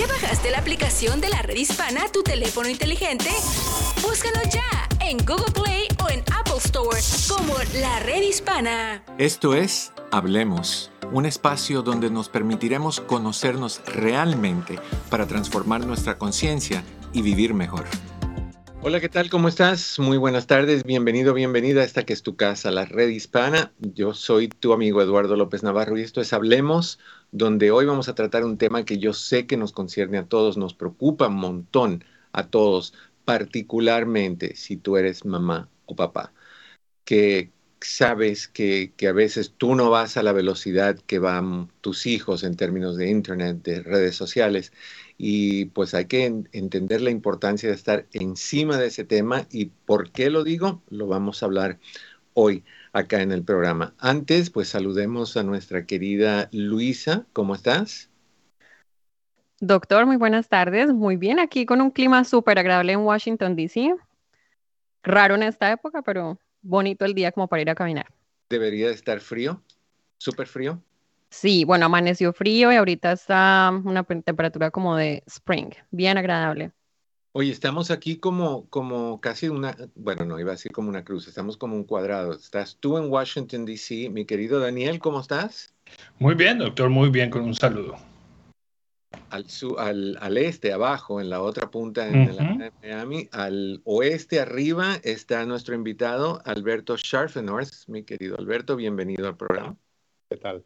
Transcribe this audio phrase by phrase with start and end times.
[0.00, 3.28] ¿Ya bajaste la aplicación de la red hispana a tu teléfono inteligente?
[4.00, 7.52] Búscanos ya en Google Play o en Apple Store como
[7.82, 9.04] la red hispana.
[9.18, 14.78] Esto es Hablemos, un espacio donde nos permitiremos conocernos realmente
[15.10, 16.82] para transformar nuestra conciencia
[17.12, 17.84] y vivir mejor.
[18.82, 19.28] Hola, ¿qué tal?
[19.28, 19.98] ¿Cómo estás?
[19.98, 23.74] Muy buenas tardes, bienvenido, bienvenida a esta que es tu casa, la red hispana.
[23.78, 26.98] Yo soy tu amigo Eduardo López Navarro y esto es Hablemos,
[27.32, 30.56] donde hoy vamos a tratar un tema que yo sé que nos concierne a todos,
[30.56, 32.94] nos preocupa un montón a todos,
[33.24, 36.32] particularmente si tú eres mamá o papá,
[37.04, 42.06] que sabes que, que, a veces tú no vas a la velocidad que van tus
[42.06, 44.72] hijos en términos de Internet, de redes sociales,
[45.18, 50.10] y pues hay que entender la importancia de estar encima de ese tema y por
[50.12, 51.78] qué lo digo, lo vamos a hablar
[52.34, 53.94] hoy acá en el programa.
[53.98, 58.10] Antes, pues saludemos a nuestra querida Luisa, ¿cómo estás?
[59.60, 60.92] Doctor, muy buenas tardes.
[60.92, 63.94] Muy bien, aquí con un clima súper agradable en Washington, D.C.
[65.02, 68.06] Raro en esta época, pero bonito el día como para ir a caminar.
[68.48, 69.62] ¿Debería estar frío?
[70.18, 70.82] ¿Súper frío?
[71.30, 76.72] Sí, bueno, amaneció frío y ahorita está una temperatura como de spring, bien agradable.
[77.32, 81.28] Oye, estamos aquí como, como casi una, bueno, no iba a decir como una cruz,
[81.28, 82.32] estamos como un cuadrado.
[82.32, 84.10] Estás tú en Washington, D.C.
[84.10, 85.72] Mi querido Daniel, ¿cómo estás?
[86.18, 87.94] Muy bien, doctor, muy bien, con un saludo.
[89.28, 89.46] Al,
[89.78, 95.46] al, al este, abajo, en la otra punta en uh Miami, al oeste, arriba, está
[95.46, 97.88] nuestro invitado, Alberto Scharfenhorst.
[97.88, 99.76] Mi querido Alberto, bienvenido al programa.
[100.28, 100.64] ¿Qué tal?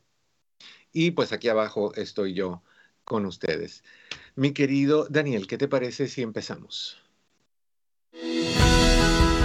[0.92, 2.62] Y pues aquí abajo estoy yo
[3.04, 3.82] con ustedes.
[4.34, 6.98] Mi querido Daniel, ¿qué te parece si empezamos?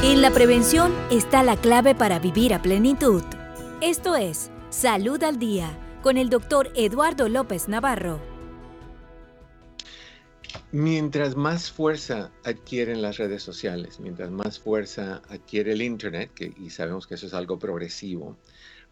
[0.01, 3.23] En la prevención está la clave para vivir a plenitud.
[3.81, 8.21] Esto es Salud al Día con el doctor Eduardo López Navarro.
[10.71, 16.69] Mientras más fuerza adquieren las redes sociales, mientras más fuerza adquiere el Internet, que, y
[16.69, 18.37] sabemos que eso es algo progresivo,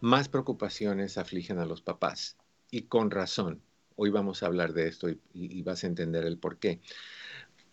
[0.00, 2.36] más preocupaciones afligen a los papás
[2.70, 3.62] y con razón.
[4.00, 6.78] Hoy vamos a hablar de esto y, vas a entender el por qué.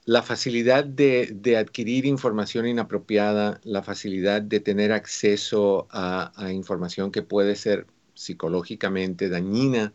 [0.06, 7.56] La facilidad de, adquirir información inapropiada, la facilidad de tener acceso a, información que puede
[7.56, 9.94] ser psicológicamente dañina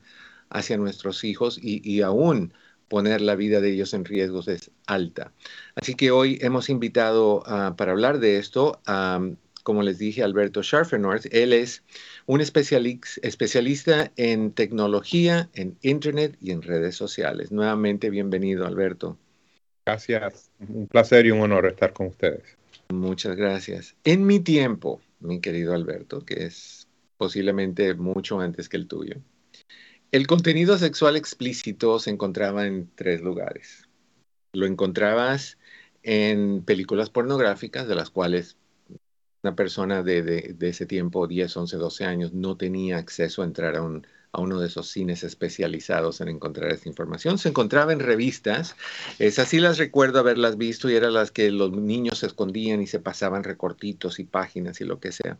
[0.50, 2.54] hacia nuestros hijos y, aún
[2.86, 5.32] poner la vida de ellos en riesgos es alta.
[5.74, 7.42] Así que hoy hemos invitado
[7.76, 9.20] para hablar de esto a,
[9.64, 11.26] como les dije, Alberto Scharfenort.
[11.32, 11.82] Él es
[12.26, 17.52] un especialista en tecnología, en Internet y en redes sociales.
[17.52, 19.18] Nuevamente, bienvenido, Alberto.
[19.86, 20.50] Gracias.
[20.60, 22.56] Un placer y un honor estar con ustedes.
[22.90, 23.96] Muchas gracias.
[24.04, 29.16] En mi tiempo, mi querido Alberto, que es posiblemente mucho antes que el tuyo,
[30.12, 33.88] el contenido sexual explícito se encontraba en tres lugares.
[34.52, 35.56] Lo encontrabas
[36.02, 38.56] en películas pornográficas, de las cuales
[39.42, 43.76] una persona de, de, ese tiempo, 10, 11, 12 años, no tenía acceso a entrar
[43.76, 47.38] a, un, a uno de esos cines especializados en encontrar esta información.
[47.38, 48.76] Se encontraba en revistas,
[49.18, 52.86] es así las recuerdo haberlas visto y eran las que los niños se escondían y
[52.86, 55.38] se pasaban recortitos y páginas y lo que sea,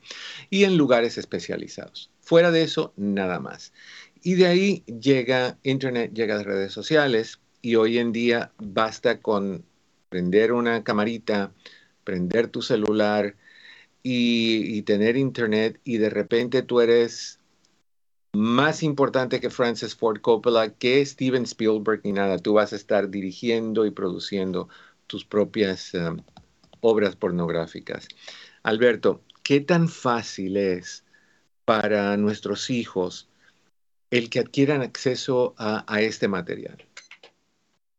[0.48, 2.10] y en lugares especializados.
[2.20, 3.72] Fuera de eso, nada más.
[4.22, 9.64] Y de ahí llega Internet, llega las redes sociales y hoy en día basta con
[10.08, 11.52] prender una camarita,
[12.04, 13.36] prender tu celular,
[14.02, 17.38] y, tener internet y de repente tú eres
[18.32, 22.38] más importante que Francis Ford Coppola, que Steven Spielberg ni nada.
[22.38, 24.68] Tú vas a estar dirigiendo y produciendo
[25.06, 26.22] tus propias um,
[26.80, 28.08] obras pornográficas.
[28.62, 31.04] Alberto, ¿qué tan fácil es
[31.64, 33.28] para nuestros hijos
[34.10, 36.78] el que adquieran acceso a este material?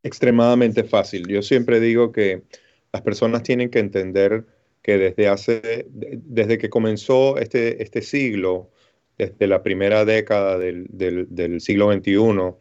[0.03, 1.28] Extremadamente fácil.
[1.28, 2.44] Yo siempre digo que
[2.91, 4.45] las personas tienen que entender
[4.81, 8.71] que desde hace, desde que comenzó este, este siglo,
[9.17, 12.55] desde la primera década del, del, siglo XXI,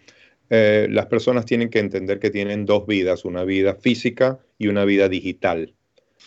[0.51, 4.85] eh, las personas tienen que entender que tienen dos vidas, una vida física y una
[4.85, 5.75] vida digital.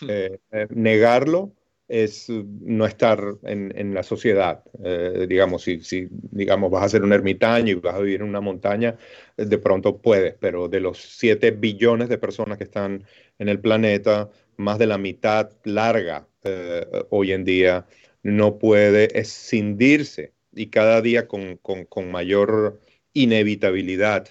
[0.02, 0.08] Hmm.
[0.10, 1.54] Eh, eh, negarlo
[1.88, 4.64] es no estar en, en la sociedad.
[5.28, 8.42] digamos, si, si, digamos, vas a ser un ermitaño y vas a vivir en una
[8.42, 8.98] montaña,
[9.38, 13.04] de pronto puedes, pero de los 7 billones de personas que están
[13.38, 17.86] en el planeta, más de la mitad larga eh, hoy en día
[18.22, 21.60] no puede escindirse y cada día con,
[22.12, 22.80] mayor
[23.14, 24.30] inevitabilidad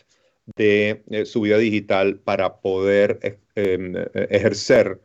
[0.57, 3.95] de eh, su vida digital para poder eh, em,
[4.31, 5.01] ejercer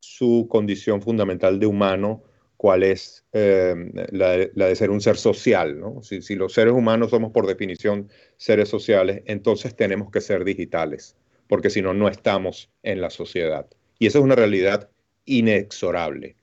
[0.00, 2.22] su condición fundamental de humano
[2.56, 5.78] cuál es em, la, de ser un ser social.
[5.78, 6.02] ¿no?
[6.02, 11.16] Si, si, los seres humanos somos por definición seres sociales, entonces tenemos que ser digitales,
[11.48, 13.66] porque si no, no estamos en la sociedad.
[13.98, 14.90] Y esa es una realidad
[15.24, 16.36] inexorable.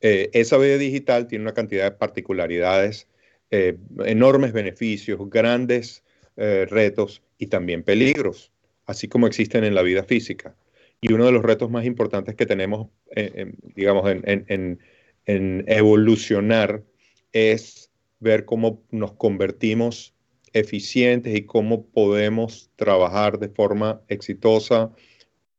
[0.00, 3.08] Eh, esa vida digital tiene una cantidad de particularidades,
[3.50, 6.02] eh, enormes beneficios, grandes
[6.36, 8.52] eh, retos y también peligros,
[8.86, 10.56] así como existen en la vida física.
[11.00, 12.88] Y uno de los retos más importantes que tenemos,
[13.74, 14.78] digamos, en,
[15.26, 16.82] en evolucionar
[17.32, 20.14] es ver cómo nos convertimos
[20.54, 24.90] eficientes y cómo podemos trabajar de forma exitosa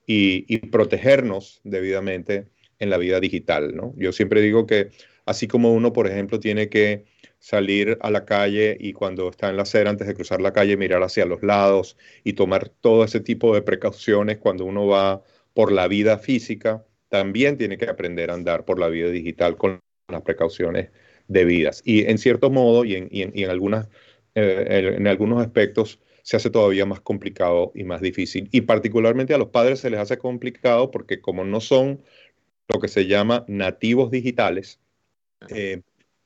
[0.08, 2.48] y, protegernos debidamente
[2.80, 3.76] en la vida digital.
[3.76, 3.94] ¿no?
[3.98, 4.90] Yo siempre digo que
[5.26, 7.06] así como uno, por ejemplo, tiene que
[7.40, 10.78] salir a la calle y cuando está en la acera, antes de cruzar la calle,
[10.78, 15.22] mirar hacia los lados y tomar todo ese tipo de precauciones cuando uno va
[15.54, 19.80] por la vida física, también tiene que aprender a andar por la vida digital con
[20.08, 20.90] las precauciones
[21.28, 21.82] debidas.
[21.86, 23.88] Y en cierto modo y en, en, algunas,
[24.36, 28.50] eh, en algunos aspectos se hace todavía más complicado y más difícil.
[28.52, 32.04] Y particularmente a los padres se les hace complicado porque como no son
[32.68, 34.82] lo que se llama nativos digitales,
[35.48, 35.84] eh,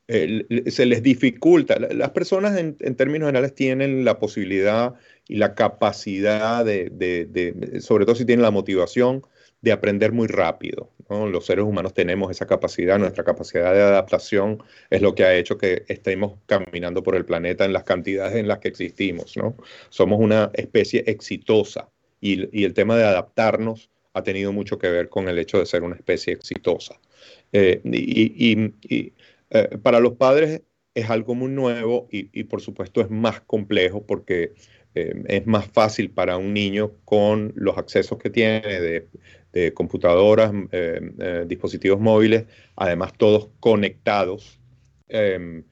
[0.08, 1.78] se les dificulta.
[1.78, 4.96] Las personas en, términos generales tienen la posibilidad
[5.28, 9.22] y la capacidad de, de, sobre todo si tienen la motivación,
[9.62, 10.90] de aprender muy rápido.
[11.10, 15.58] Los seres humanos tenemos esa capacidad, nuestra capacidad de adaptación es lo que ha hecho
[15.58, 19.36] que estemos caminando por el planeta en las cantidades en las que existimos.
[19.90, 21.90] Somos una especie exitosa
[22.22, 25.84] y, el tema de adaptarnos ha tenido mucho que ver con el hecho de ser
[25.84, 26.96] una especie exitosa.
[27.52, 30.62] Eh, y, eh, para los padres
[30.96, 34.54] es algo muy nuevo y, por supuesto es más complejo porque
[34.94, 39.08] eh, es más fácil para un niño con los accesos que tiene
[39.54, 42.46] de computadoras, eh, eh, dispositivos móviles,
[42.76, 44.60] además todos conectados,
[45.08, 45.64] em,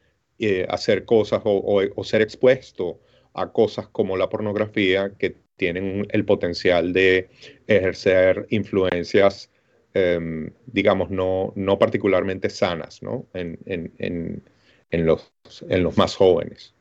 [0.69, 3.00] hacer cosas o, ser expuesto
[3.33, 7.30] a cosas como la pornografía que tienen el potencial de
[7.68, 9.50] ejercer influencias,
[9.94, 13.27] em, digamos, no, no, particularmente sanas ¿no?
[13.33, 15.33] En, en, los,
[15.68, 16.74] en los más jóvenes.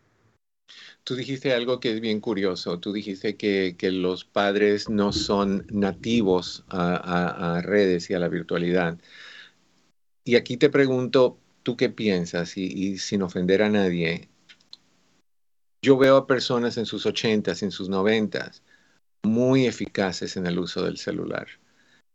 [1.04, 2.78] Tú dijiste algo que es bien curioso.
[2.78, 8.98] Tú dijiste que, los padres no son nativos a, redes y a la virtualidad.
[10.24, 12.56] Y aquí te pregunto, ¿tú qué piensas?
[12.56, 14.28] Y, sin ofender a nadie,
[15.80, 18.62] yo veo a personas en sus ochentas, en sus noventas,
[19.22, 21.48] muy eficaces en el uso del celular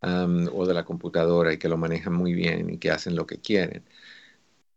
[0.02, 3.40] o de la computadora y que lo manejan muy bien y que hacen lo que
[3.40, 3.84] quieren.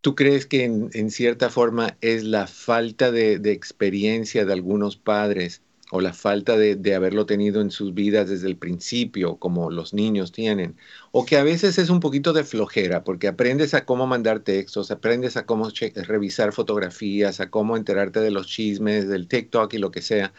[0.07, 6.01] ¿Tú crees que en, cierta forma es la falta de, experiencia de algunos padres o
[6.01, 10.77] la falta de, haberlo tenido en sus vidas desde el principio, como los niños tienen?
[11.11, 14.93] O que a veces es un poquito de flojera, porque aprendes a cómo mandar textos,
[14.93, 19.91] aprendes a cómo revisar fotografías, a cómo enterarte de los chismes, del TikTok y lo
[19.91, 20.33] que sea,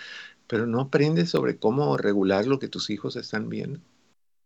[0.48, 3.82] pero no aprendes sobre cómo regular lo que tus hijos están viendo.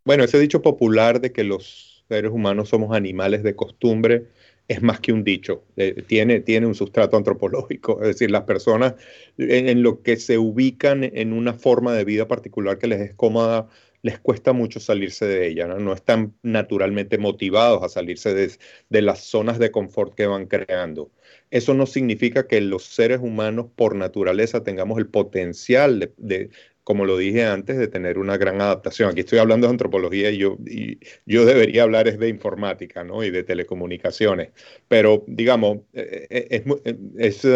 [0.04, 4.26] Bueno, ese dicho popular de que los seres humanos somos animales de costumbre,
[4.72, 8.96] es más que un dicho, eh, tiene, tiene un sustrato antropológico, es decir, las personas
[9.38, 13.68] en, lo que se ubican en una forma de vida particular que les es cómoda,
[14.02, 18.52] les cuesta mucho salirse de ella, no, están naturalmente motivados a salirse de,
[18.90, 21.12] de, las zonas de confort que van creando.
[21.50, 26.50] Eso no significa que los seres humanos por naturaleza tengamos el potencial de,
[26.92, 29.12] como lo dije antes, de tener una gran adaptación.
[29.12, 30.58] Aquí estoy hablando de antropología y yo,
[31.26, 33.24] yo debería hablar es de informática ¿no?
[33.24, 34.50] y de telecomunicaciones.
[34.90, 36.64] Pero, digamos, es,
[37.18, 37.48] es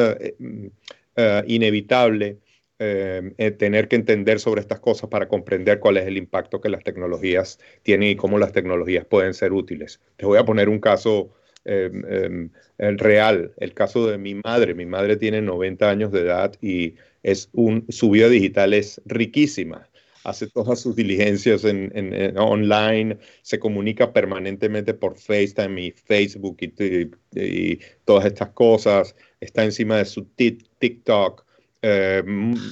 [1.47, 2.37] inevitable
[2.77, 7.59] tener que entender sobre estas cosas para comprender cuál es el impacto que las tecnologías
[7.83, 9.99] tienen y cómo las tecnologías pueden ser útiles.
[10.15, 11.33] Te voy a poner un caso
[11.65, 14.73] em, em, real, el caso de mi madre.
[14.75, 17.49] Mi madre tiene 90 años de edad y es
[17.89, 19.89] su vida digital es riquísima.
[20.23, 28.25] Hace todas sus diligencias en, online, se comunica permanentemente por FaceTime y Facebook y, todas
[28.25, 29.15] estas cosas.
[29.39, 31.45] Está encima de su TikTok.
[31.81, 32.23] Eh,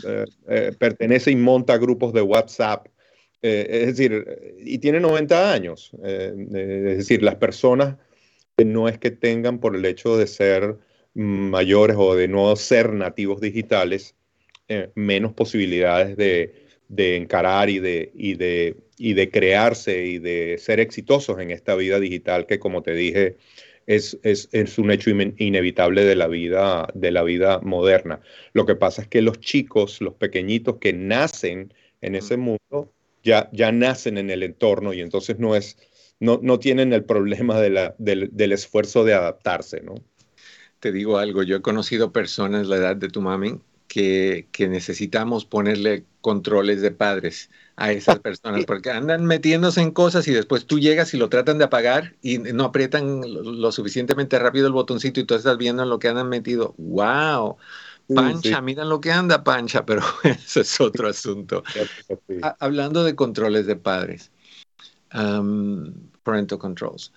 [0.07, 2.87] eh, eh, pertenece y monta grupos de WhatsApp.
[3.41, 4.25] es decir,
[4.57, 5.91] y tiene 90 años.
[6.03, 7.97] es decir, las personas
[8.57, 10.77] no es que tengan por el hecho de ser
[11.13, 14.15] mayores o de no ser nativos digitales,
[14.67, 16.61] eh, menos posibilidades de,
[17.15, 21.99] encarar y de, y, de, y de crearse y de ser exitosos en esta vida
[21.99, 23.37] digital que, como te dije,
[23.87, 28.21] es, es, un hecho inevitable de la, vida, de la vida moderna.
[28.53, 32.93] Lo que pasa es que los chicos, los pequeñitos que nacen en ese mundo,
[33.23, 35.77] ya, ya nacen en el entorno y entonces no es,
[36.19, 39.95] no, no tienen el problema de la, del, del esfuerzo de adaptarse, ¿no?
[40.79, 45.45] Te digo algo, yo he conocido personas la edad de tu mami que, que necesitamos
[45.45, 50.79] ponerle controles de padres a esas personas, porque andan metiéndose en cosas y después tú
[50.79, 55.25] llegas y lo tratan de apagar y no aprietan lo suficientemente rápido el botoncito y
[55.25, 56.75] tú estás viendo lo que andan metido.
[56.77, 57.57] ¡Wow!
[58.13, 61.63] Pancha, miren lo que anda Pancha, pero eso es otro asunto.
[62.59, 64.31] Hablando de controles de padres,
[66.23, 67.13] parental controls,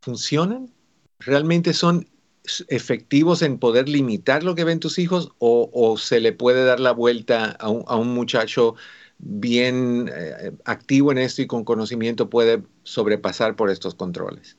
[0.00, 0.70] ¿funcionan?
[1.18, 2.06] ¿Realmente son
[2.68, 6.92] efectivos en poder limitar lo que ven tus hijos o, se le puede dar la
[6.92, 8.76] vuelta a un, muchacho
[9.18, 14.56] bien eh, activo en esto y con conocimiento puede sobrepasar por estos controles?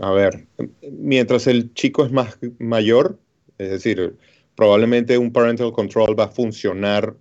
[0.00, 0.46] A ver,
[0.90, 3.18] mientras el chico es más mayor,
[3.58, 4.16] es decir,
[4.54, 7.16] probablemente un parental control va a funcionar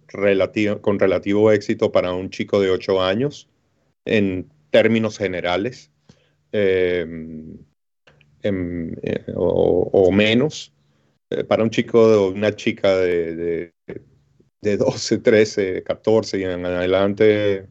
[0.81, 3.47] con relativo éxito para un chico de 8 años
[4.07, 5.91] en términos generales.
[6.51, 7.57] Em,
[8.43, 10.73] em, eh, o, menos.
[11.29, 13.73] Eh, para un chico o una chica de,
[14.61, 17.67] de, 12, 13, 14 y en adelante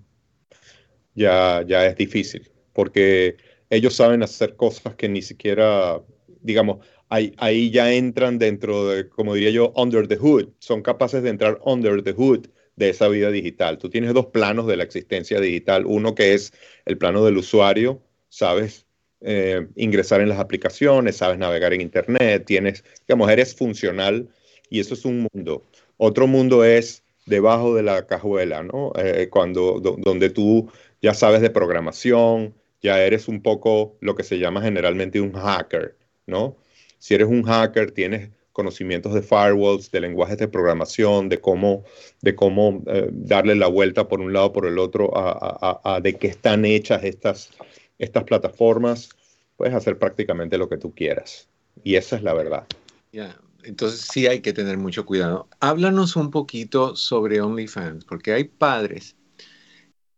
[1.15, 3.37] ya, ya es difícil, porque
[3.71, 6.01] ellos saben hacer cosas que ni siquiera,
[6.43, 10.49] digamos, ahí, ya entran dentro de, como diría yo, under the hood.
[10.59, 12.47] Son capaces de entrar under the hood
[12.77, 13.79] de esa vida digital.
[13.79, 15.85] Tú tienes dos planos de la existencia digital.
[15.87, 16.53] Uno que es
[16.85, 18.87] el plano del usuario, sabes
[19.23, 24.29] eh, ingresar en las aplicaciones, sabes navegar en Internet, tienes, digamos, eres funcional
[24.71, 25.65] y eso es un mundo.
[25.97, 28.93] Otro mundo es debajo de la cajuela, ¿no?
[28.97, 34.39] Eh, cuando, donde tú ya sabes de programación, ya eres un poco lo que se
[34.39, 36.57] llama generalmente un hacker, ¿no?
[36.99, 41.85] Si eres un hacker, tienes conocimientos de firewalls, de lenguajes de programación, de cómo,
[42.23, 46.29] de cómo eh, darle la vuelta por un lado por el otro a, de qué
[46.29, 47.51] están hechas estas,
[47.99, 49.11] estas plataformas,
[49.59, 51.51] puedes hacer prácticamente lo que tú quieras.
[51.85, 52.67] Y esa es la verdad.
[53.13, 55.49] Ya, entonces sí hay que tener mucho cuidado.
[55.61, 59.16] Háblanos un poquito sobre OnlyFans, porque hay padres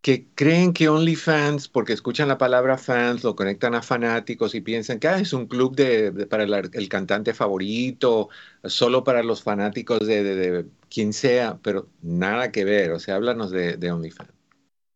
[0.01, 4.99] que creen que OnlyFans, porque escuchan la palabra fans, lo conectan a fanáticos y piensan
[4.99, 8.29] que ah, es un club de, para el, cantante favorito,
[8.63, 12.91] solo para los fanáticos de, quien sea, pero nada que ver.
[12.91, 14.31] O sea, háblanos de, OnlyFans.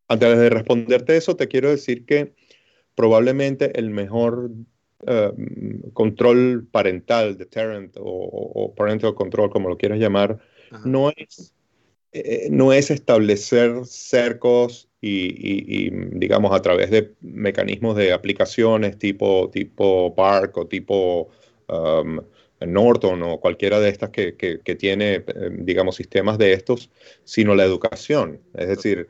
[0.08, 2.34] Antes de responderte eso, te quiero decir que
[2.96, 4.52] probablemente el mejor
[5.06, 5.32] eh,
[5.92, 10.40] control parental, deterrent o, o, parental control, como lo quieras llamar,
[10.86, 11.54] no es,
[12.14, 20.16] eh, no es establecer cercos y, digamos, a través de mecanismos de aplicaciones tipo, tipo
[20.16, 21.30] Park o tipo
[21.68, 22.22] um,
[22.66, 26.90] Norton o cualquiera de estas que, que, tiene, eh, digamos, sistemas de estos,
[27.26, 28.42] sino la educación.
[28.54, 29.10] Es decir,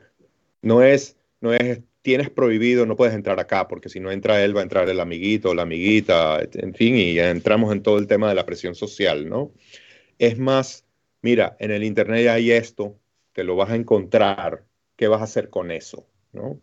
[0.62, 4.56] no es, no es, tienes prohibido, no puedes entrar acá, porque si no entra él,
[4.56, 8.06] va a entrar el amiguito o la amiguita, en fin, y entramos en todo el
[8.06, 9.52] tema de la presión social, ¿no?
[10.18, 10.83] Es más,
[11.24, 13.00] mira, en el Internet hay esto,
[13.32, 16.06] te lo vas a encontrar, ¿qué vas a hacer con eso?
[16.34, 16.60] ¿no?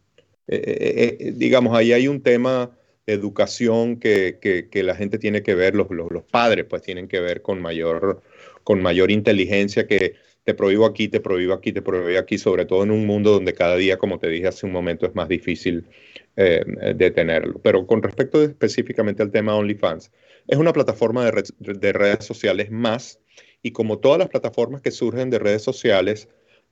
[0.47, 2.77] Eh, eh, eh, digamos, ahí hay un tema
[3.07, 7.19] de educación que, que, la gente tiene que ver, los, los, padres pues tienen que
[7.19, 8.21] ver con mayor,
[8.63, 10.13] con mayor inteligencia que
[10.43, 13.55] te prohíbo aquí, te prohíbo aquí, te prohíbo aquí, sobre todo en un mundo donde
[13.55, 15.87] cada día, como te dije hace un momento, es más difícil
[16.35, 17.59] detenerlo.
[17.63, 20.11] Pero con respecto específicamente al tema OnlyFans,
[20.47, 23.20] es una plataforma de, de redes sociales más
[23.63, 26.27] y como todas las plataformas que surgen de redes sociales,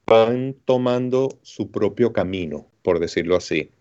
[0.06, 3.72] van tomando su propio camino, por decirlo así.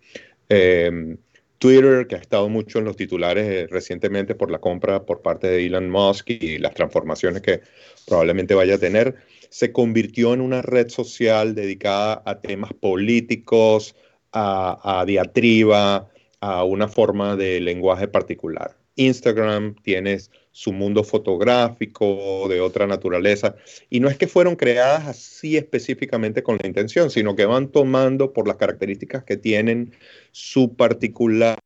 [0.48, 1.16] Em,
[1.58, 5.48] Twitter, que ha estado mucho en los titulares eh, recientemente por la compra por parte
[5.48, 7.62] de Elon Musk y las transformaciones que
[8.06, 9.16] probablemente vaya a tener,
[9.50, 13.96] se convirtió en una red social dedicada a temas políticos,
[14.32, 16.10] a diatriba,
[16.40, 18.76] a una forma de lenguaje particular.
[18.98, 23.54] Instagram tienes su mundo fotográfico de otra naturaleza.
[23.88, 28.32] Y no es que fueron creadas así específicamente con la intención, sino que van tomando
[28.32, 29.92] por las características que tienen
[30.32, 31.58] su particular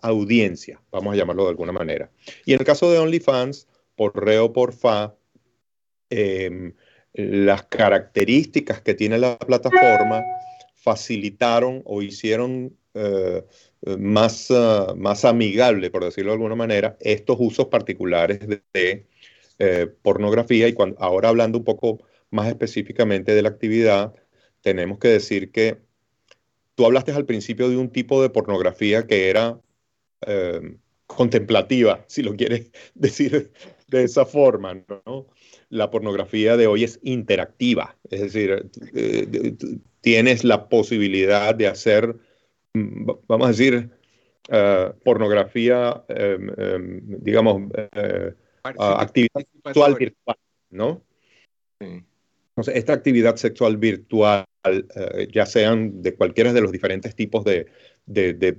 [0.00, 2.10] audiencia, vamos a llamarlo de alguna manera.
[2.46, 5.14] Y en el caso de OnlyFans, por re o por fa,
[6.08, 6.72] em,
[7.12, 10.22] las características que tiene la plataforma
[10.74, 13.44] facilitaron o hicieron eh,
[13.98, 18.40] más, ah, más amigable, por decirlo de alguna manera, estos usos particulares
[18.72, 19.06] de,
[19.58, 20.68] eh, pornografía.
[20.68, 24.14] Y cuando, ahora hablando un poco más específicamente de la actividad,
[24.62, 25.78] tenemos que decir que
[26.74, 29.60] tú hablaste al principio de un tipo de pornografía que era
[30.26, 33.52] eh, contemplativa, si lo quieres decir
[33.88, 34.74] de esa forma,
[35.06, 35.26] ¿no?
[35.68, 38.70] La pornografía de hoy es interactiva, es decir,
[40.00, 42.16] tienes la posibilidad de hacer
[42.74, 43.90] vamos a decir,
[44.48, 50.36] uh, pornografía, um, um, digamos, uh, actividad sexual virtual,
[50.70, 51.02] ¿no?
[51.80, 52.04] Sí.
[52.50, 57.66] Entonces, esta actividad sexual virtual, uh, ya sean de cualquiera de los diferentes tipos de,
[58.06, 58.56] de, de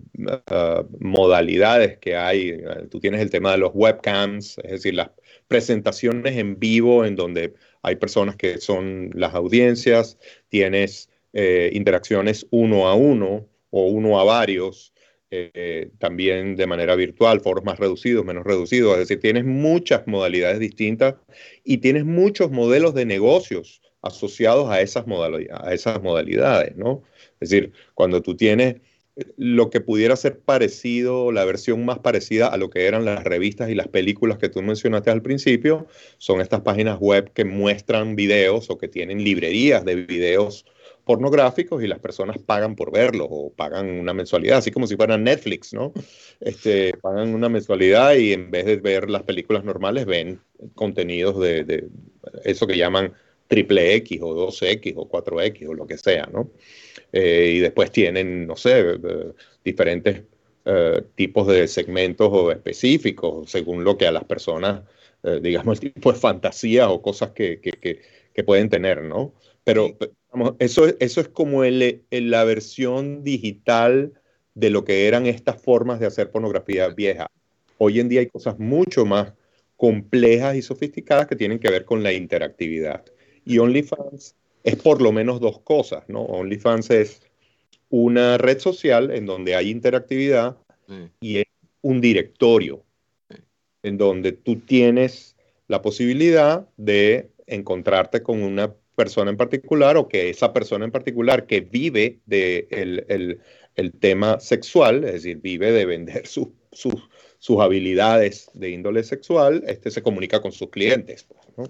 [1.00, 5.12] modalidades que hay, tú tienes el tema de los webcams, es decir, las
[5.48, 7.54] presentaciones en vivo en donde
[7.84, 10.18] hay personas que son las audiencias,
[10.50, 14.94] tienes eh, interacciones uno a uno o uno a varios,
[15.32, 20.60] eh, también de manera virtual, foros más reducidos, menos reducidos, es decir, tienes muchas modalidades
[20.60, 21.16] distintas
[21.64, 25.06] y tienes muchos modelos de negocios asociados a esas,
[25.52, 27.04] a esas modalidades, ¿no?
[27.40, 28.76] Es decir, cuando tú tienes
[29.38, 33.70] lo que pudiera ser parecido, la versión más parecida a lo que eran las revistas
[33.70, 35.88] y las películas que tú mencionaste al principio,
[36.18, 40.66] son estas páginas web que muestran videos o que tienen librerías de videos
[41.12, 45.26] pornográficos y las personas pagan por verlos o pagan una mensualidad, así como si fueran
[45.26, 45.92] Netflix, ¿no?
[46.40, 50.40] Este, pagan una mensualidad y en vez de ver las películas normales ven
[50.74, 51.90] contenidos de,
[52.46, 53.12] eso que llaman
[53.50, 56.50] triple X o 2X o 4X o lo que sea, ¿no?
[57.12, 59.34] Eh, y después tienen, no sé, eh,
[59.66, 60.24] diferentes
[60.64, 64.84] eh, tipos de segmentos o específicos según lo que a las personas,
[65.42, 67.60] digamos, el tipo de fantasía o cosas que,
[68.46, 69.34] pueden tener, ¿no?
[69.66, 69.98] Pero
[70.60, 74.14] eso, eso es como el, la versión digital
[74.54, 77.30] de lo que eran estas formas de hacer pornografía vieja.
[77.78, 79.34] Hoy en día hay cosas mucho más
[79.78, 83.04] complejas y sofisticadas que tienen que ver con la interactividad.
[83.46, 86.22] Y OnlyFans es por lo menos dos cosas, ¿no?
[86.22, 87.22] OnlyFans es
[87.90, 90.58] una red social en donde hay interactividad
[91.20, 91.46] y es
[91.82, 92.84] un directorio
[93.84, 95.36] en donde tú tienes
[95.68, 101.46] la posibilidad de encontrarte con una persona en particular o que esa persona en particular
[101.46, 102.68] que vive de
[103.76, 106.50] el, tema sexual, es decir, vive de vender sus
[107.42, 111.28] sus habilidades de índole sexual, este se comunica con sus clientes.
[111.58, 111.64] ¿no?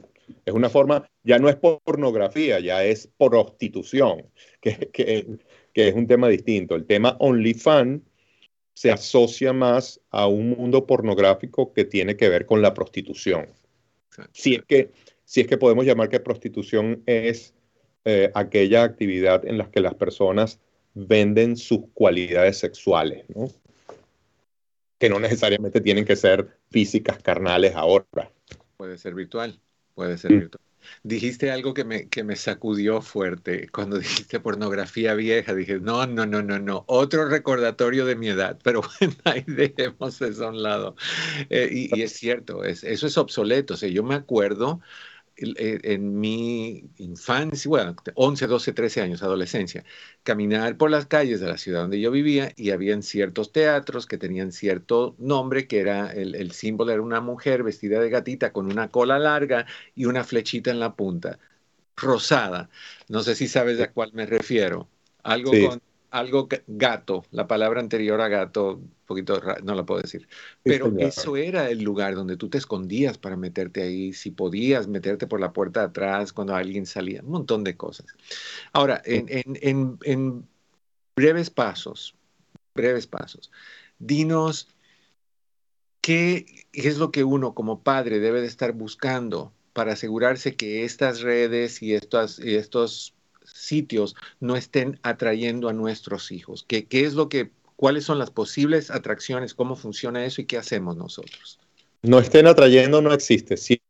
[0.46, 4.30] Es una forma, ya no es pornografía, ya es prostitución,
[4.62, 5.40] que, que,
[5.72, 6.76] que es un tema distinto.
[6.76, 8.02] El tema OnlyFans
[8.74, 13.48] se asocia más a un mundo pornográfico que tiene que ver con la prostitución.
[14.34, 14.92] Si es que,
[15.32, 17.54] si es que podemos llamar que prostitución es
[18.04, 20.60] eh, aquella actividad en la que las personas
[20.94, 23.50] venden sus cualidades sexuales, ¿no?
[25.00, 28.30] que no necesariamente tienen que ser físicas, carnales ahora.
[28.76, 29.58] Puede ser virtual.
[29.96, 30.50] Puede ser mm.
[31.04, 33.70] Dijiste algo que me, que me sacudió fuerte.
[33.70, 36.84] Cuando dijiste pornografía vieja, dije, no, no, no, no, no.
[36.88, 38.60] Otro recordatorio de mi edad.
[38.66, 40.98] Pero bueno, ahí dejemos eso a un lado.
[41.50, 43.76] Eh, y, es cierto, es, eso es obsoleto.
[43.76, 44.82] O sea, yo me acuerdo
[45.42, 49.84] en mi infancia, bueno, 11, 12, 13 años, adolescencia,
[50.24, 54.18] caminar por las calles de la ciudad donde yo vivía y habían ciertos teatros que
[54.18, 58.72] tenían cierto nombre, que era el, el símbolo era una mujer vestida de gatita con
[58.72, 61.40] una cola larga y una flechita en la punta,
[61.98, 62.70] rosada.
[63.10, 64.90] No sé si sabes a cuál me refiero.
[65.24, 70.28] Algo con algo gato, la palabra anterior a gato, un poquito no la puedo decir,
[70.62, 75.26] pero eso era el lugar donde tú te escondías para meterte ahí, si podías meterte
[75.26, 78.08] por la puerta de atrás cuando alguien salía, un montón de cosas.
[78.74, 80.48] Ahora, en,
[81.16, 82.14] breves pasos,
[82.76, 83.50] breves pasos,
[83.98, 84.68] dinos
[86.02, 91.22] qué es lo que uno como padre debe de estar buscando para asegurarse que estas
[91.22, 96.66] redes y, estas, y estos sitios no estén atrayendo a nuestros hijos?
[96.68, 100.58] ¿Qué, qué es lo que, cuáles son las posibles atracciones, cómo funciona eso y qué
[100.58, 101.60] hacemos nosotros?
[102.04, 103.82] No estén atrayendo no existe, sí,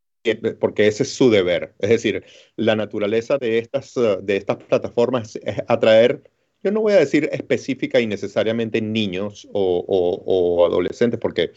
[0.59, 1.73] porque ese es su deber.
[1.79, 2.23] Es decir,
[2.55, 6.23] la naturaleza de estas, de estas plataformas es atraer,
[6.63, 11.53] yo no voy a decir específica y necesariamente niños o, adolescentes, porque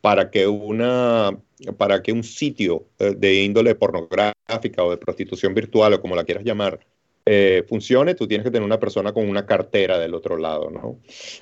[0.00, 1.38] para que, una,
[1.76, 6.24] para que un sitio eh, de índole pornográfica o de prostitución virtual o como la
[6.24, 6.80] quieras llamar,
[7.28, 11.00] eh, funcione, tú tienes que tener una persona con una cartera del otro lado, ¿no?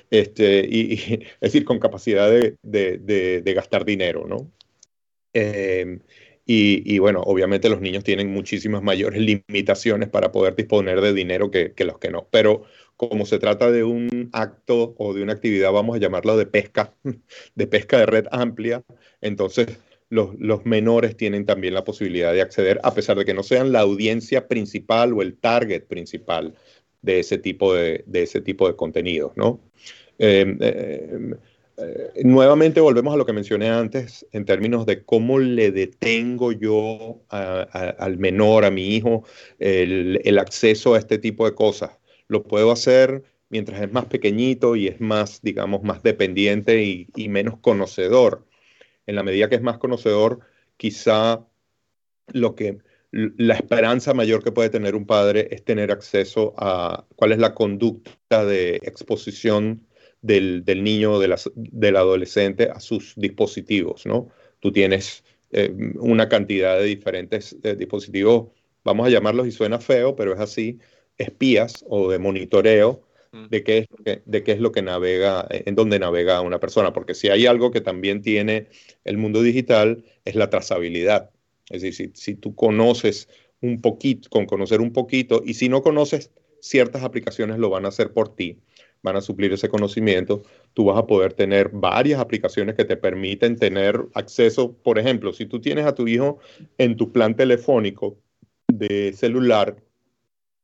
[0.09, 4.51] Este, y, es decir, con capacidad de, de, gastar dinero, ¿no?
[5.33, 5.99] Em,
[6.47, 11.73] y, bueno, obviamente los niños tienen muchísimas mayores limitaciones para poder disponer de dinero que,
[11.73, 12.27] que, los que no.
[12.31, 12.63] Pero
[12.97, 16.93] como se trata de un acto o de una actividad, vamos a llamarlo de pesca,
[17.55, 18.83] de pesca de red amplia,
[19.21, 23.71] entonces los, menores tienen también la posibilidad de acceder, a pesar de que no sean
[23.71, 26.55] la audiencia principal o el target principal
[27.01, 29.59] de ese tipo de, de ese tipo de contenidos, ¿no?
[30.17, 31.35] Em, em,
[31.77, 37.21] eh, nuevamente volvemos a lo que mencioné antes en términos de cómo le detengo yo
[37.29, 39.25] al menor, a mi hijo,
[39.59, 41.91] el, el, acceso a este tipo de cosas.
[42.29, 47.57] Lo puedo hacer mientras es más pequeñito y es más, digamos, más dependiente y, menos
[47.59, 48.44] conocedor.
[49.07, 50.39] En la medida que es más conocedor,
[50.77, 51.45] quizá
[52.33, 52.79] lo que
[53.11, 57.53] la esperanza mayor que puede tener un padre es tener acceso a cuál es la
[57.53, 59.87] conducta de exposición
[60.21, 64.29] del, niño o del adolescente a sus dispositivos, ¿no?
[64.59, 68.49] Tú tienes eh, una cantidad de diferentes eh, dispositivos,
[68.83, 70.79] vamos a llamarlos y suena feo, pero es así,
[71.17, 73.03] espías o de monitoreo
[73.49, 77.13] de qué, es, de qué es lo que navega, en dónde navega una persona, porque
[77.13, 78.67] si hay algo que también tiene
[79.03, 81.31] el mundo digital es la trazabilidad.
[81.69, 83.27] Es decir, si, si tú conoces
[83.61, 87.89] un poquito, con conocer un poquito, y si no conoces ciertas aplicaciones lo van a
[87.89, 88.59] hacer por ti,
[89.05, 90.41] van a suplir ese conocimiento,
[90.73, 95.45] tú vas a poder tener varias aplicaciones que te permiten tener acceso, por ejemplo, si
[95.45, 96.39] tú tienes a tu hijo
[96.77, 98.17] en tu plan telefónico
[98.67, 99.77] de celular,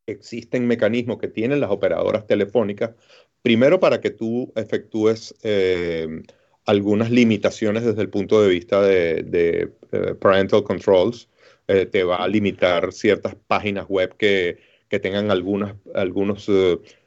[0.07, 2.91] existen mecanismos que tienen las operadoras telefónicas,
[3.41, 6.23] primero para que tú efectúes eh,
[6.65, 11.29] algunas limitaciones desde el punto de vista de, eh, parental controls,
[11.67, 14.59] eh, te va a limitar ciertas páginas web que,
[14.89, 16.49] que tengan algunas, algunos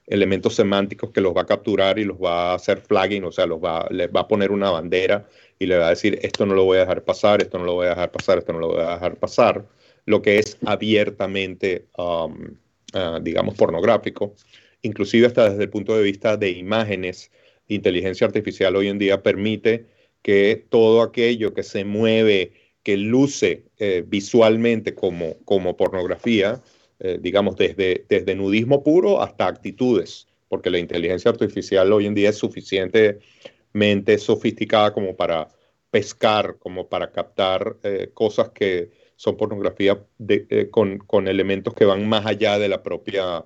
[0.06, 3.46] elementos semánticos que los va a capturar y los va a hacer flagging, o sea,
[3.46, 5.28] los va, les va a poner una bandera
[5.58, 7.74] y le va a decir, esto no lo voy a dejar pasar, esto no lo
[7.74, 9.66] voy a dejar pasar, esto no lo voy a dejar pasar,
[10.06, 12.56] lo que es abiertamente um,
[12.94, 14.36] Ah, digamos, pornográfico,
[14.82, 17.32] inclusive hasta desde el punto de vista de imágenes,
[17.66, 19.86] inteligencia artificial hoy en día permite
[20.22, 22.52] que todo aquello que se mueve,
[22.84, 26.62] que luce eh, visualmente como, como pornografía,
[27.00, 32.30] eh, digamos, desde, desde nudismo puro hasta actitudes, porque la inteligencia artificial hoy en día
[32.30, 35.48] es suficientemente sofisticada como para
[35.90, 42.26] pescar, como para captar eh, cosas que son pornografía eh, con, elementos que van más
[42.26, 43.44] allá de la propia,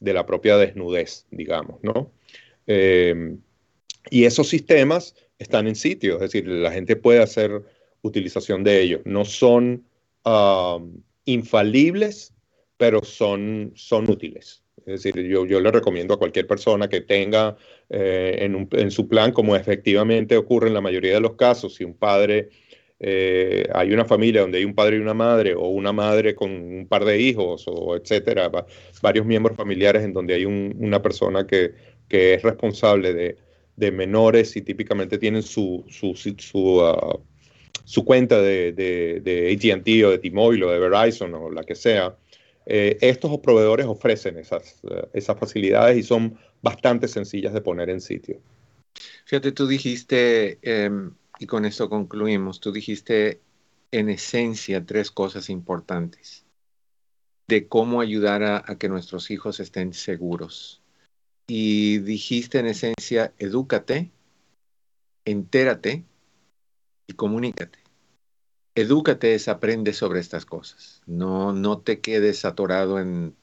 [0.00, 2.10] de la propia desnudez, digamos, ¿no?
[2.66, 3.40] Em,
[4.10, 7.62] y esos sistemas están en sitio, es decir, la gente puede hacer
[8.02, 9.00] utilización de ellos.
[9.04, 9.84] No son
[11.24, 12.34] infalibles,
[12.76, 14.62] pero son, son útiles.
[14.86, 17.56] Es decir, yo, yo le recomiendo a cualquier persona que tenga
[17.88, 21.84] eh, en, en, su plan, como efectivamente ocurre en la mayoría de los casos, si
[21.84, 22.50] un padre
[23.00, 26.50] eh, hay una familia donde hay un padre y una madre, o una madre con
[26.50, 28.50] un par de hijos, o etcétera,
[29.02, 35.18] varios miembros familiares en donde hay una persona que, es responsable de, menores y típicamente
[35.18, 37.18] tienen su, su, su, ah,
[38.04, 42.16] cuenta de, de, ATT o de T-Mobile o de Verizon o la que sea.
[42.66, 48.00] Eh, estos proveedores ofrecen esas, eh, esas facilidades y son bastante sencillas de poner en
[48.00, 48.40] sitio.
[49.26, 51.12] Fíjate, tú dijiste em,
[51.44, 53.42] y con esto concluimos, tú dijiste
[53.90, 56.46] en esencia tres cosas importantes
[57.48, 60.80] de cómo ayudar a, que nuestros hijos estén seguros.
[61.46, 64.10] Y dijiste en esencia, edúcate,
[65.26, 66.06] entérate
[67.08, 67.78] y comunícate.
[68.74, 71.02] Edúcate es aprende sobre estas cosas.
[71.04, 73.36] No, no te quedes atorado en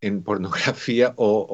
[0.00, 1.46] en pornografía o,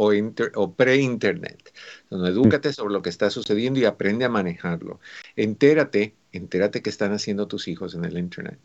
[0.54, 1.72] o, pre-internet.
[2.10, 5.00] No, edúcate sobre lo que está sucediendo y aprende a manejarlo.
[5.36, 8.58] Entérate, entérate qué están haciendo tus hijos en el internet.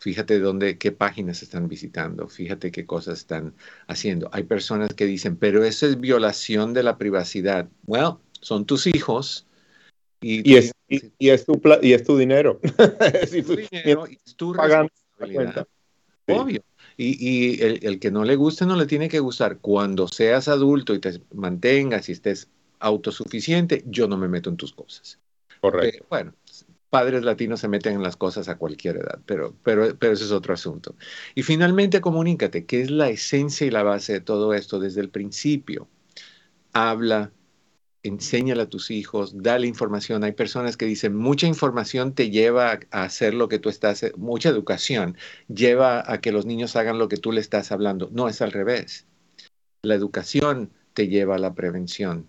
[0.00, 3.54] Fíjate dónde, qué páginas están visitando, fíjate qué cosas están
[3.88, 4.28] haciendo.
[4.32, 7.68] Hay personas que dicen, pero eso es violación de la privacidad.
[7.84, 9.44] Well, son tus hijos.
[10.20, 12.60] Y, es, y, es, tu, y es tu dinero.
[13.22, 15.66] es tu dinero y es tu responsabilidad.
[16.26, 16.62] Obvio.
[17.00, 19.58] Y, el, que no le guste no le tiene que gustar.
[19.58, 22.48] Cuando seas adulto y te mantengas y estés
[22.80, 25.20] autosuficiente, yo no me meto en tus cosas.
[25.60, 25.98] Correcto.
[25.98, 26.34] Eh, bueno,
[26.90, 30.32] padres latinos se meten en las cosas a cualquier edad, pero, pero, pero ese es
[30.32, 30.96] otro asunto.
[31.36, 35.10] Y finalmente, comunícate, que es la esencia y la base de todo esto desde el
[35.10, 35.86] principio.
[36.72, 37.30] Habla,
[38.08, 40.24] enséñale a tus hijos, dale información.
[40.24, 44.48] Hay personas que dicen, mucha información te lleva a hacer lo que tú estás, mucha
[44.48, 45.16] educación
[45.48, 48.10] lleva a que los niños hagan lo que tú le estás hablando.
[48.12, 49.06] No, es al revés.
[49.82, 52.26] La educación te lleva a la prevención.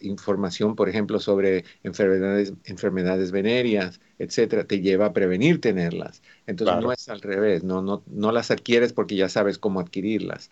[0.00, 6.22] Información, por ejemplo, sobre enfermedades, enfermedades venéreas, etcétera, te lleva a prevenir tenerlas.
[6.46, 10.50] Entonces no es al revés, no, no, no las adquieres porque ya sabes cómo adquirirlas.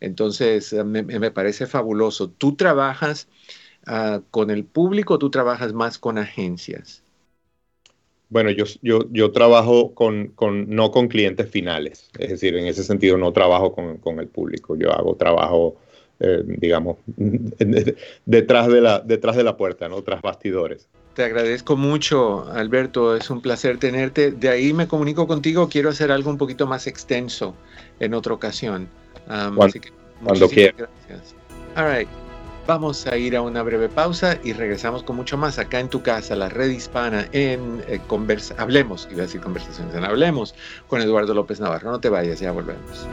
[0.00, 2.30] Entonces, me, me parece fabuloso.
[2.30, 3.28] Tú trabajas
[3.86, 7.02] Ah, con el público tú trabajas más con agencias?
[8.28, 12.84] Bueno, yo, yo, yo trabajo con, con, no con clientes finales, es decir, en ese
[12.84, 15.76] sentido no trabajo con, con el público, yo hago trabajo,
[16.20, 16.98] eh, digamos,
[18.26, 20.00] detrás de, la, detrás de la puerta, ¿no?
[20.02, 20.88] tras bastidores.
[21.14, 24.30] Te agradezco mucho, Alberto, es un placer tenerte.
[24.30, 27.56] De ahí me comunico contigo, quiero hacer algo un poquito más extenso
[27.98, 28.88] en otra ocasión.
[29.26, 30.76] cuando, quieras.
[31.08, 31.34] Gracias.
[31.76, 32.08] All right.
[32.70, 36.02] Vamos a ir a una breve pausa y regresamos con mucho más acá en tu
[36.02, 40.54] casa, la red hispana en eh, conversa, Hablemos, iba a decir conversaciones en Hablemos
[40.86, 41.90] con Eduardo López Navarro.
[41.90, 43.08] No te vayas, ya volvemos.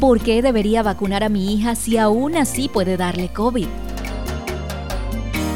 [0.00, 3.68] ¿Por qué debería vacunar a mi hija si aún así puede darle COVID?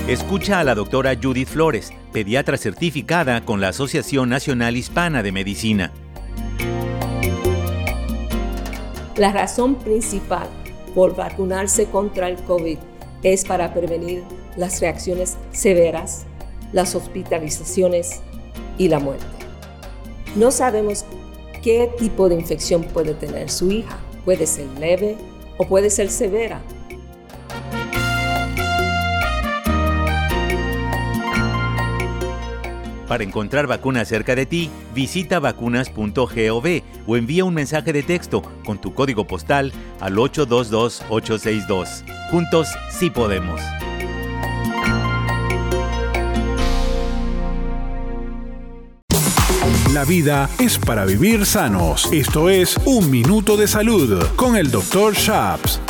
[0.06, 5.92] Escucha a la doctora Judith Flores, pediatra certificada con la Asociación Nacional Hispana de Medicina.
[9.16, 10.46] La razón principal
[10.94, 12.78] por vacunarse contra el COVID
[13.24, 14.22] es para prevenir
[14.56, 16.24] las reacciones severas,
[16.72, 18.22] las hospitalizaciones
[18.78, 19.26] y la muerte.
[20.36, 21.04] No sabemos
[21.64, 23.98] qué tipo de infección puede tener su hija.
[24.24, 25.16] Puede ser leve
[25.58, 26.62] o puede ser severa.
[33.08, 38.80] Para encontrar vacunas cerca de ti, visita vacunas.gov o envía un mensaje de texto con
[38.80, 42.04] tu código postal al 822-862.
[42.30, 43.60] Juntos sí podemos.
[49.92, 52.08] La vida es para vivir sanos.
[52.12, 55.14] Esto es Un Minuto de Salud con el Dr.
[55.14, 55.80] Shaps.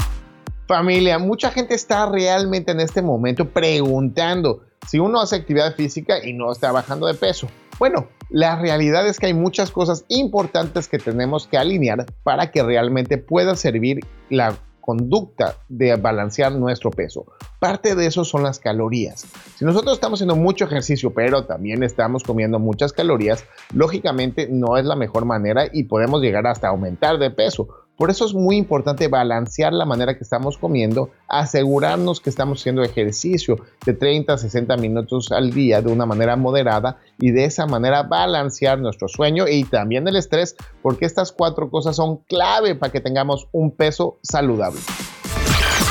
[0.75, 6.33] Familia, mucha gente está realmente en este momento preguntando si uno hace actividad física y
[6.33, 7.47] no está bajando de peso.
[7.79, 12.65] Bueno, la realidad es que hay muchas cosas importantes que tenemos que alinear para que
[12.65, 17.25] realmente pueda servir la conducta de balancear nuestro peso.
[17.61, 19.25] Parte de eso son las calorías.
[19.57, 24.85] Si nosotros estamos haciendo mucho ejercicio, pero también estamos comiendo muchas calorías, lógicamente no es
[24.85, 27.69] la mejor manera y podemos llegar hasta aumentar de peso.
[27.97, 32.83] Por eso es muy importante balancear la manera que estamos comiendo, asegurarnos que estamos haciendo
[32.83, 37.67] ejercicio de 30 a 60 minutos al día de una manera moderada y de esa
[37.67, 42.91] manera balancear nuestro sueño y también el estrés, porque estas cuatro cosas son clave para
[42.91, 44.81] que tengamos un peso saludable.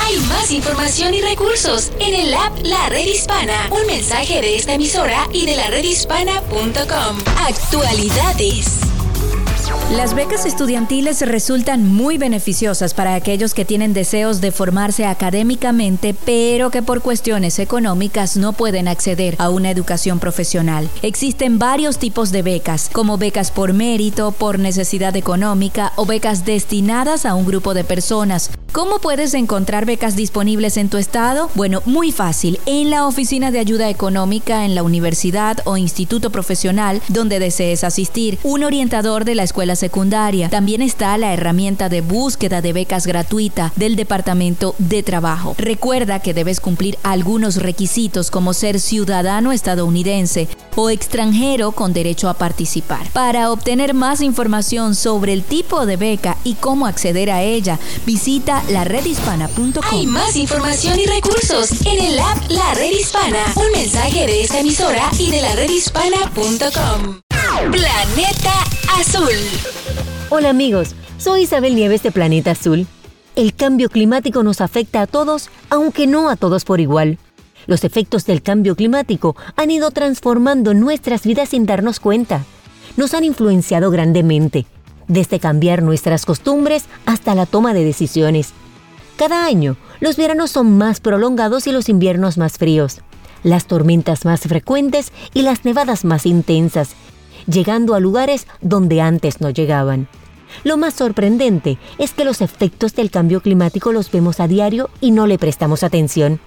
[0.02, 3.70] Hay más información y recursos en el app La Red Hispana.
[3.70, 7.18] Un mensaje de esta emisora y de la redhispana.com.
[7.48, 8.93] Actualidades.
[9.92, 16.70] Las becas estudiantiles resultan muy beneficiosas para aquellos que tienen deseos de formarse académicamente, pero
[16.70, 20.88] que por cuestiones económicas no pueden acceder a una educación profesional.
[21.02, 27.24] Existen varios tipos de becas, como becas por mérito, por necesidad económica o becas destinadas
[27.24, 28.50] a un grupo de personas.
[28.72, 31.48] ¿Cómo puedes encontrar becas disponibles en tu estado?
[31.54, 32.58] Bueno, muy fácil.
[32.66, 38.36] En la oficina de ayuda económica en la universidad o instituto profesional donde desees asistir,
[38.42, 40.50] un orientador de la escuela secundaria.
[40.50, 45.54] También está la herramienta de búsqueda de becas gratuita del Departamento de Trabajo.
[45.56, 52.34] Recuerda que debes cumplir algunos requisitos como ser ciudadano estadounidense o extranjero con derecho a
[52.34, 53.08] participar.
[53.12, 58.62] Para obtener más información sobre el tipo de beca y cómo acceder a ella, visita
[58.68, 59.82] laredhispana.com.
[59.90, 63.44] Hay más información y recursos en el app La Red Hispana.
[63.56, 67.23] Un mensaje de esta emisora y de la redhispana.com.
[67.70, 68.52] Planeta
[68.98, 69.32] Azul.
[70.28, 72.86] Hola amigos, soy Isabel Nieves de Planeta Azul.
[73.36, 77.18] El cambio climático nos afecta a todos, aunque no a todos por igual.
[77.66, 82.44] Los efectos del cambio climático han ido transformando nuestras vidas sin darnos cuenta.
[82.98, 84.66] Nos han influenciado grandemente,
[85.08, 88.52] desde cambiar nuestras costumbres hasta la toma de decisiones.
[89.16, 93.00] Cada año, los veranos son más prolongados y los inviernos más fríos,
[93.42, 96.94] las tormentas más frecuentes y las nevadas más intensas,
[97.46, 100.08] llegando a lugares donde antes no llegaban.
[100.62, 105.10] Lo más sorprendente es que los efectos del cambio climático los vemos a diario y
[105.10, 106.40] no le prestamos atención.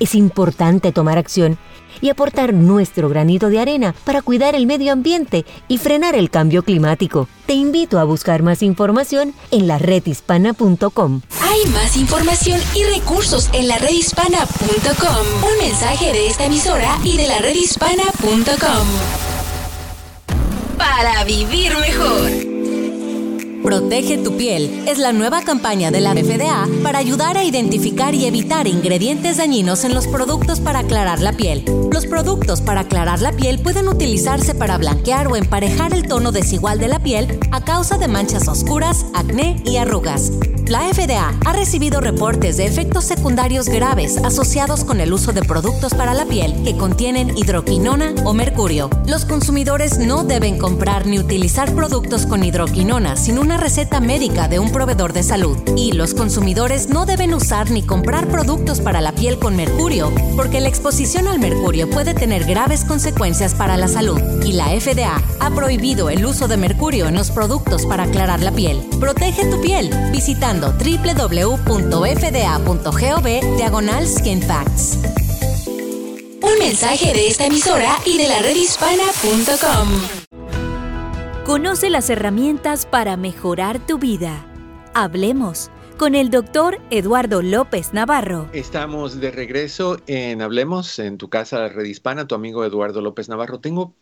[0.00, 1.58] Es importante tomar acción
[2.00, 6.64] y aportar nuestro granito de arena para cuidar el medio ambiente y frenar el cambio
[6.64, 7.28] climático.
[7.46, 11.20] Te invito a buscar más información en la redhispana.com.
[11.40, 15.26] Hay más información y recursos en la redhispana.com.
[15.50, 19.31] Un mensaje de esta emisora y de la redhispana.com.
[20.76, 22.52] Para vivir mejor.
[23.62, 28.26] Protege tu piel es la nueva campaña de la FDA para ayudar a identificar y
[28.26, 31.64] evitar ingredientes dañinos en los productos para aclarar la piel.
[31.92, 36.80] Los productos para aclarar la piel pueden utilizarse para blanquear o emparejar el tono desigual
[36.80, 40.32] de la piel a causa de manchas oscuras, acné y arrugas.
[40.72, 45.92] La FDA ha recibido reportes de efectos secundarios graves asociados con el uso de productos
[45.92, 48.88] para la piel que contienen hidroquinona o mercurio.
[49.06, 54.60] Los consumidores no deben comprar ni utilizar productos con hidroquinona sin una receta médica de
[54.60, 55.58] un proveedor de salud.
[55.76, 60.62] Y los consumidores no deben usar ni comprar productos para la piel con mercurio, porque
[60.62, 64.22] la exposición al mercurio puede tener graves consecuencias para la salud.
[64.42, 68.52] Y la FDA ha prohibido el uso de mercurio en los productos para aclarar la
[68.52, 68.80] piel.
[68.98, 72.46] Protege tu piel visitando www.fda.gov
[73.56, 74.98] diagonal skin facts.
[76.42, 79.88] Un mensaje de esta emisora y de la redhispana.com.
[81.44, 84.46] Conoce las herramientas para mejorar tu vida.
[84.94, 88.48] Hablemos con el doctor Eduardo López Navarro.
[88.52, 93.28] Estamos de regreso en Hablemos, en tu casa, la red hispana, tu amigo Eduardo López
[93.28, 93.60] Navarro.
[93.60, 93.94] Tengo,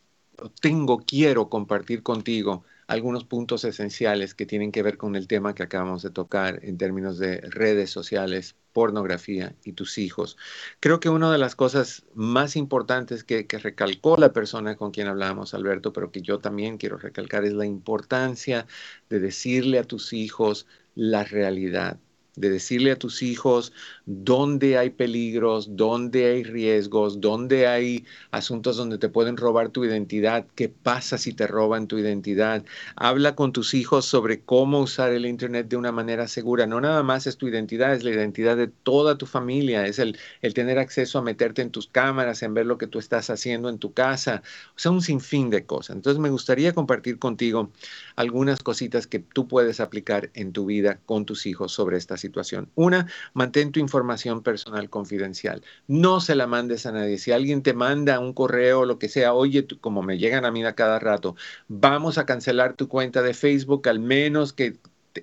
[0.61, 5.63] tengo, quiero compartir contigo algunos puntos esenciales que tienen que ver con el tema que
[5.63, 10.37] acabamos de tocar en términos de redes sociales, pornografía y tus hijos.
[10.81, 15.07] Creo que una de las cosas más importantes que, que, recalcó la persona con quien
[15.07, 18.67] hablábamos, Alberto, pero que yo también quiero recalcar, es la importancia
[19.09, 21.97] de decirle a tus hijos la realidad
[22.37, 23.73] de decirle a tus hijos
[24.13, 30.47] dónde hay peligros, dónde hay riesgos, dónde hay asuntos donde te pueden robar tu identidad,
[30.57, 32.65] qué pasa si te roban tu identidad.
[32.97, 36.67] Habla con tus hijos sobre cómo usar el Internet de una manera segura.
[36.67, 40.19] No nada más es tu identidad, es la identidad de toda tu familia, es el,
[40.55, 43.79] tener acceso a meterte en tus cámaras, en ver lo que tú estás haciendo en
[43.79, 44.43] tu casa,
[44.75, 45.95] o sea, un sinfín de cosas.
[45.95, 47.71] Entonces me gustaría compartir contigo
[48.17, 52.69] algunas cositas que tú puedes aplicar en tu vida con tus hijos sobre esta situación.
[52.75, 54.00] Una, mantén tu información
[54.43, 55.63] personal confidencial.
[55.87, 57.19] No se la mandes a nadie.
[57.19, 60.51] Si alguien te manda un correo o lo que sea, oye, como me llegan a
[60.51, 61.37] mí a cada rato,
[61.69, 64.79] vamos a cancelar tu cuenta de Facebook, al menos que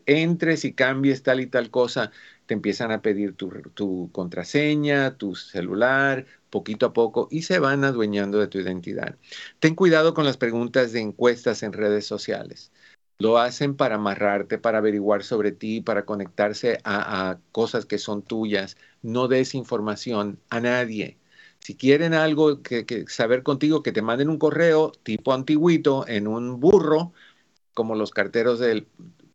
[0.05, 2.11] entres y cambies tal y tal cosa,
[2.45, 7.83] te empiezan a pedir tu, tu, contraseña, tu celular, poquito a poco, y se van
[7.83, 9.15] adueñando de tu identidad.
[9.59, 12.71] Ten cuidado con las preguntas de encuestas en redes sociales.
[13.19, 18.77] Lo hacen para amarrarte, para averiguar sobre ti, para conectarse a, cosas que son tuyas.
[19.01, 21.17] No des información a nadie.
[21.59, 26.27] Si quieren algo que, que, saber contigo, que te manden un correo tipo antiguito en
[26.27, 27.13] un burro,
[27.73, 28.87] como los carteros del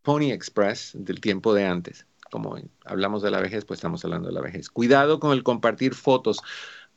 [0.03, 2.07] Pony Express del tiempo de antes.
[2.31, 4.71] Como hablamos de la vejez, pues estamos hablando de la vejez.
[4.71, 6.39] Cuidado con el compartir fotos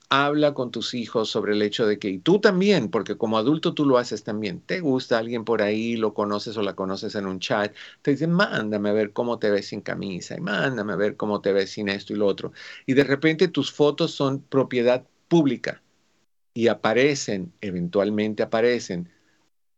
[0.10, 3.74] habla con tus hijos sobre el hecho de que, y tú también, porque como adulto
[3.74, 7.26] tú lo haces también, te gusta alguien por ahí, lo conoces o la conoces en
[7.28, 10.96] un chat, te dicen, mándame a ver cómo te ves sin camisa, y mándame a
[10.98, 12.52] ver cómo te ves sin esto y lo otro.
[12.86, 15.82] Y de repente tus fotos son propiedad pública
[16.54, 19.10] y aparecen, eventualmente aparecen.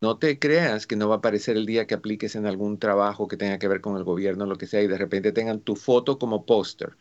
[0.02, 3.28] No te creas que no va a aparecer el día que apliques en algún trabajo
[3.28, 5.76] que tenga que ver con el gobierno, lo que sea, y de repente tengan tu
[5.76, 6.98] foto como póster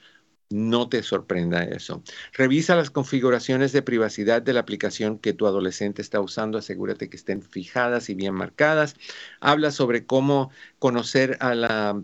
[0.51, 2.03] no te sorprenda eso.
[2.33, 6.59] Revisa las configuraciones de privacidad de la aplicación que tu adolescente está usando.
[6.59, 8.95] Asegúrate que estén fijadas y bien marcadas.
[9.41, 12.01] Habla sobre cómo conocer a la,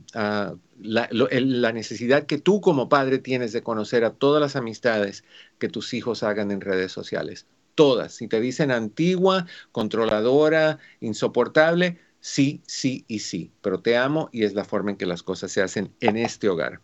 [0.81, 5.25] la, necesidad que tú como padre tienes de conocer a todas las amistades
[5.59, 7.47] que tus hijos hagan en redes sociales.
[7.75, 8.15] Todas.
[8.15, 14.55] Si te dicen antigua, controladora, insoportable, sí, sí y sí, pero te amo y es
[14.55, 16.81] la forma en que las cosas se hacen en este hogar.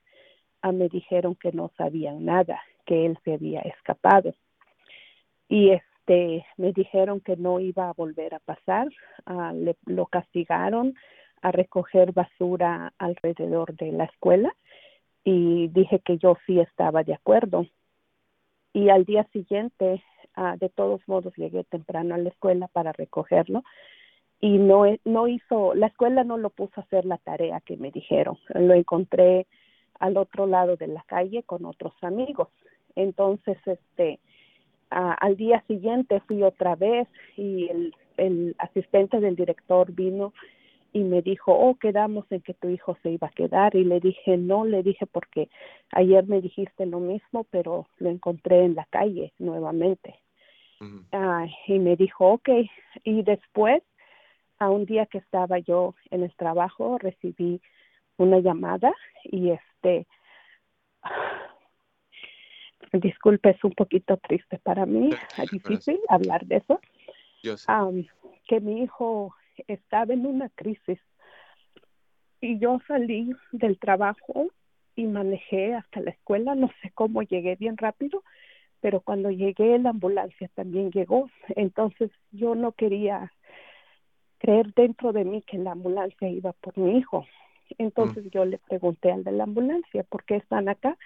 [0.63, 4.33] a, me dijeron que no sabían nada que él se había escapado.
[5.47, 8.87] Y este me dijeron que no iba a volver a pasar
[9.27, 10.95] ah, le, lo castigaron
[11.43, 14.55] a recoger basura alrededor de la escuela
[15.23, 17.67] y dije que yo sí estaba de acuerdo.
[18.73, 20.01] Y al día siguiente
[20.35, 23.63] Ah, de todos modos llegué temprano a la escuela para recogerlo
[24.39, 27.91] y no no hizo la escuela no lo puso a hacer la tarea que me
[27.91, 28.37] dijeron.
[28.55, 29.45] Lo encontré
[30.03, 32.49] al otro lado de la calle con otros amigos
[32.95, 34.19] entonces este
[34.89, 40.33] al día siguiente fui otra vez y el, el asistente del director vino
[40.93, 43.75] y me dijo, oh, quedamos en que tu hijo se iba a quedar.
[43.75, 45.49] Y le dije, no, le dije porque
[45.91, 50.15] ayer me dijiste lo mismo, pero lo encontré en la calle nuevamente.
[51.13, 52.49] Ah, y me dijo, ok.
[53.05, 53.81] Y después,
[54.59, 57.61] a un día que estaba yo en el trabajo, recibí
[58.17, 58.93] una llamada
[59.23, 60.07] y este,
[62.93, 66.79] disculpe, es un poquito triste para mí, es difícil hablar de eso.
[68.47, 69.35] que mi hijo
[69.67, 70.99] estaba en una crisis
[72.41, 74.47] y yo salí del trabajo
[74.95, 78.23] y manejé hasta la escuela, no sé cómo llegué bien rápido
[78.83, 81.29] pero cuando llegué la ambulancia también llegó.
[81.55, 83.31] Entonces yo no quería
[84.39, 87.25] creer dentro de mí que la ambulancia iba por mi hijo.
[87.77, 90.97] Entonces yo le pregunté al de la ambulancia, ¿por qué están acá?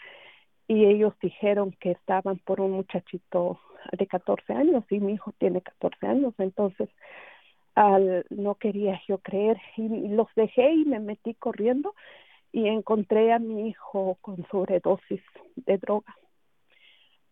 [0.67, 3.59] Y ellos dijeron que estaban por un muchachito
[3.91, 6.33] de 14 años y mi hijo tiene 14 años.
[6.37, 6.89] Entonces
[7.75, 11.93] al, no quería yo creer y los dejé y me metí corriendo
[12.51, 15.21] y encontré a mi hijo con sobredosis
[15.55, 16.15] de droga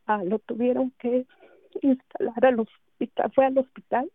[0.08, 1.26] ah, lo tuvieron que
[1.82, 4.12] instalar al hospital, fue al hospital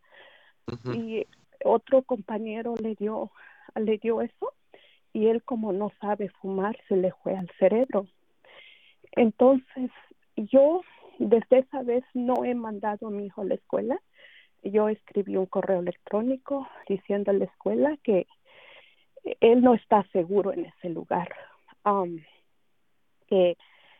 [0.95, 1.27] y
[1.65, 3.33] otro compañero le dio,
[3.75, 4.53] le dio eso
[5.13, 8.07] y él como no sabe fumar se le fue al cerebro.
[9.13, 9.91] Entonces
[10.37, 10.83] yo
[11.19, 14.01] desde esa vez no he mandado a mi hijo a la escuela.
[14.63, 18.27] Yo escribí un correo electrónico diciendo a la escuela que
[19.41, 21.29] él no está seguro en ese lugar.
[21.85, 22.21] Um,
[23.27, 23.57] que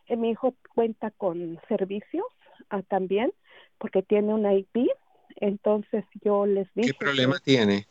[0.07, 2.27] eh, mi hijo cuenta con servicios
[2.69, 3.33] ah, también
[3.79, 4.89] porque tiene una IP.
[5.37, 6.93] Entonces yo les dije.
[6.93, 7.87] ¿Qué problema tiene?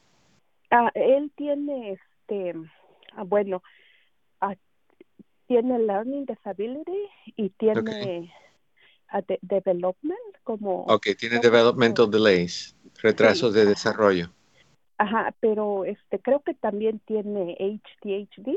[0.71, 2.53] Ah, él tiene, este,
[3.15, 3.61] ah, bueno,
[5.47, 8.31] tiene learning disability y tiene
[9.41, 10.83] development como.
[10.83, 14.29] Ok, tiene developmental delays, retrasos de desarrollo.
[14.99, 18.55] Ajá, pero este creo que también tiene HDHD.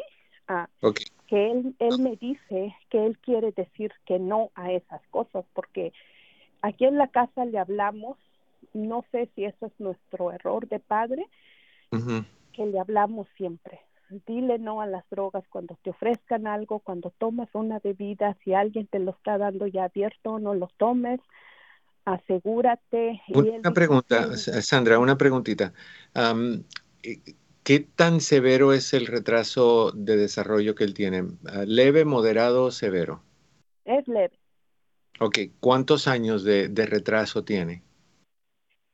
[0.49, 5.01] Ah, okay que él, él me dice que él quiere decir que no a esas
[5.09, 5.95] cosas, porque
[6.61, 8.19] aquí en la casa le hablamos,
[8.75, 11.27] no sé si eso es nuestro error de padre,
[12.53, 13.81] que le hablamos siempre.
[14.27, 18.87] Dile no a las drogas cuando te ofrezcan algo, cuando tomas una bebida, si alguien
[18.87, 21.21] te lo está dando ya abierto, no lo tomes,
[22.05, 23.23] asegúrate.
[23.29, 25.73] Una pregunta, Sandra, una preguntita.
[27.65, 31.29] ¿Qué tan severo es el retraso de desarrollo que él tiene?
[31.47, 33.23] Ah, ¿Leve, moderado, severo?
[33.85, 34.37] Es leve.
[35.21, 37.85] Ok, ¿cuántos años de, retraso tiene?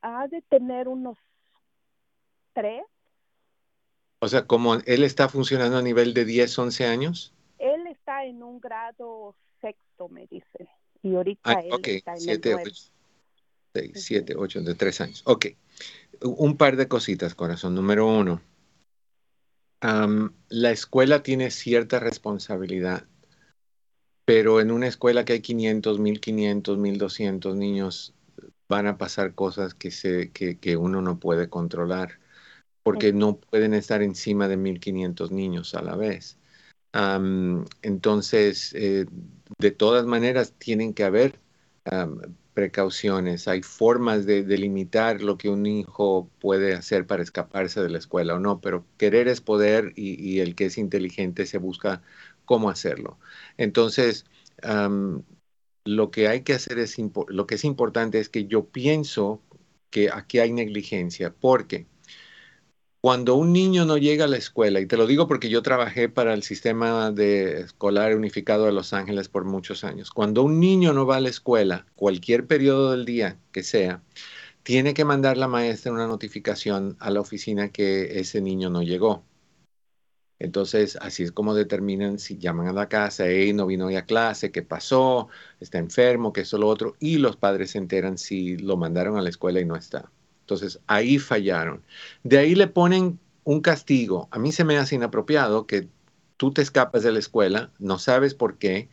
[0.03, 1.17] Ha de tener unos
[2.53, 2.83] tres.
[4.21, 7.33] O sea, como él está funcionando a nivel de 10, 11 años.
[7.59, 10.69] Él está en un grado sexto, me dice.
[11.03, 12.73] Y ahorita él está en siete, el
[13.75, 15.23] 6, 7, 8, de 3 años.
[15.25, 15.47] Ok.
[16.23, 17.75] Un par de cositas, corazón.
[17.75, 18.41] Número uno
[19.81, 23.05] la escuela tiene cierta responsabilidad,
[24.25, 28.15] pero en una escuela que hay 500, 1500, 1200 niños,
[28.69, 32.19] van a pasar cosas que, se, que, uno no puede controlar,
[32.89, 36.39] porque no pueden estar encima de 1500 niños a la vez.
[37.83, 39.05] entonces, eh,
[39.59, 41.39] de todas maneras, tienen que haber
[42.55, 47.99] precauciones, hay formas de delimitar lo que un hijo puede hacer para escaparse de la
[47.99, 52.01] escuela o no, pero querer es poder y, el que es inteligente se busca
[52.47, 53.19] cómo hacerlo.
[53.59, 54.25] Entonces,
[55.85, 56.97] lo que hay que hacer es,
[57.29, 59.43] lo que es importante es que yo pienso
[59.91, 61.87] que aquí hay negligencia, porque
[63.01, 66.09] Cuando un niño no llega a la escuela, y te lo digo porque yo trabajé
[66.09, 70.93] para el sistema de escolar unificado de Los Ángeles por muchos años, cuando un niño
[70.93, 74.03] no va a la escuela, cualquier periodo del día que sea,
[74.65, 79.25] tiene que mandar la maestra una notificación a la oficina que ese niño no llegó.
[80.41, 84.07] Entonces, así es como determinan si llaman a la casa, hey, no vino hoy a
[84.07, 85.29] clase, qué pasó,
[85.61, 89.23] está enfermo, qué eso, lo otro, y los padres se enteran si lo mandaron a
[89.23, 90.11] la escuela y no está.
[90.49, 91.83] Entonces, ahí fallaron.
[92.23, 94.29] De ahí le ponen un castigo.
[94.31, 95.89] A mí se me hace inapropiado que
[96.39, 98.89] tú te escapas de la escuela, no sabes por qué,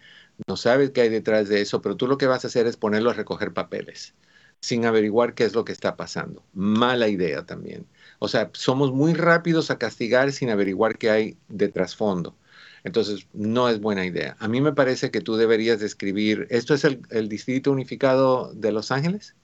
[0.47, 2.75] no sabes qué hay detrás de eso, pero tú lo que vas a hacer es
[2.75, 4.15] ponerlo a recoger papeles
[4.59, 6.43] sin averiguar qué es lo que está pasando.
[6.53, 7.85] Mala idea también.
[8.19, 12.35] O sea, somos muy rápidos a castigar sin averiguar qué hay de trasfondo.
[12.83, 14.35] Entonces, no es buena idea.
[14.39, 18.71] A mí me parece que tú deberías describir, ¿esto es el, el Distrito Unificado de
[18.73, 19.35] Los Ángeles?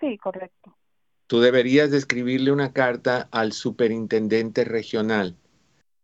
[0.00, 0.77] Sí, correcto
[1.28, 5.36] tú deberías de escribirle una carta al superintendente regional.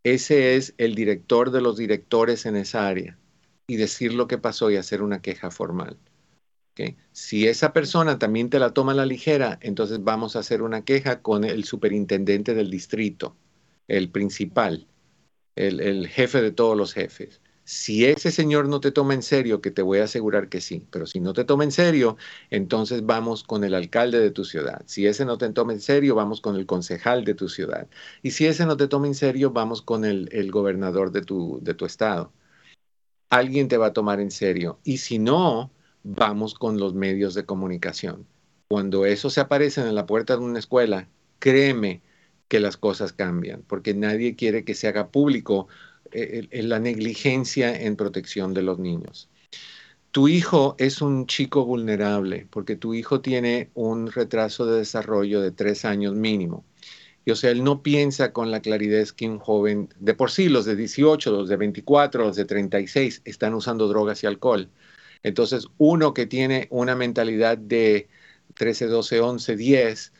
[0.03, 3.17] Ese es el director de los directores en esa área
[3.67, 5.97] y decir lo que pasó y hacer una queja formal.
[7.11, 10.83] Si esa persona también te la toma a la ligera, entonces vamos a hacer una
[10.83, 13.35] queja con el superintendente del distrito,
[13.87, 14.85] el principal,
[15.55, 17.41] el jefe de todos los jefes.
[17.65, 20.85] Si ese señor no te toma en serio, que te voy a asegurar que sí,
[20.91, 22.15] pero si no te toma en serio,
[22.51, 24.83] entonces vamos con el alcalde de tu ciudad.
[24.85, 27.87] Si ese no te toma en serio, vamos con el concejal de tu ciudad.
[28.21, 31.73] Y si ese no te toma en serio, vamos con el, gobernador de tu, de
[31.73, 32.31] tu estado.
[33.29, 34.79] Alguien te va a tomar en serio.
[34.83, 35.71] Y si no,
[36.03, 38.27] vamos con los medios de comunicación.
[38.67, 41.09] Cuando eso se aparece en la puerta de una escuela,
[41.39, 42.01] créeme
[42.47, 45.67] que las cosas cambian, porque nadie quiere que se haga público
[46.51, 49.29] la negligencia en protección de los niños.
[50.11, 55.51] Tu hijo es un chico vulnerable porque tu hijo tiene un retraso de desarrollo de
[55.51, 56.63] tres años mínimo.
[57.25, 60.47] Y o sea, él no piensa con la claridad que un joven, de por sí
[60.47, 64.69] los de 18, los de 24, los de 36 están usando drogas y alcohol.
[65.23, 68.07] Entonces, uno que tiene una mentalidad de
[68.53, 70.13] 13, 12, 11, 10,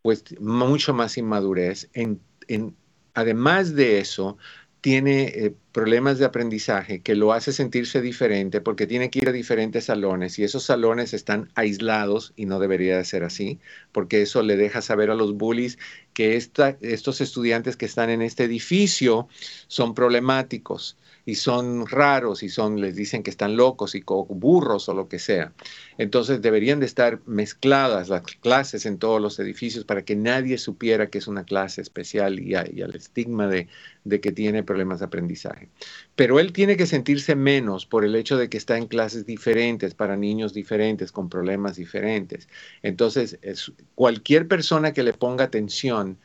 [0.00, 1.90] pues mucho más inmadurez.
[1.92, 2.76] En, en,
[3.14, 4.38] además de eso,
[4.84, 9.32] tiene eh, problemas de aprendizaje que lo hace sentirse diferente porque tiene que ir a
[9.32, 13.60] diferentes salones y esos salones están aislados y no debería de ser así
[13.92, 15.78] porque eso le deja saber a los bullies
[16.12, 19.26] que estos estudiantes que están en este edificio
[19.68, 24.94] son problemáticos y son raros y son, les dicen que están locos y burros o
[24.94, 25.52] lo que sea.
[25.96, 31.08] Entonces deberían de estar mezcladas las clases en todos los edificios para que nadie supiera
[31.08, 33.68] que es una clase especial y, al estigma de,
[34.04, 35.68] de que tiene problemas de aprendizaje.
[36.14, 39.94] Pero él tiene que sentirse menos por el hecho de que está en clases diferentes,
[39.94, 42.48] para niños diferentes, con problemas diferentes.
[42.82, 46.18] Entonces, es, cualquier persona que le ponga atención,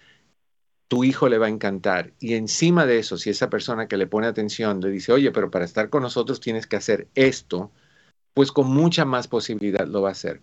[0.90, 2.14] tu hijo le va a encantar.
[2.20, 5.52] Y encima de eso, si esa persona que le pone atención le dice, oye, pero
[5.52, 7.72] para estar con nosotros tienes que hacer esto,
[8.34, 10.42] pues con mucha más posibilidad lo va a hacer.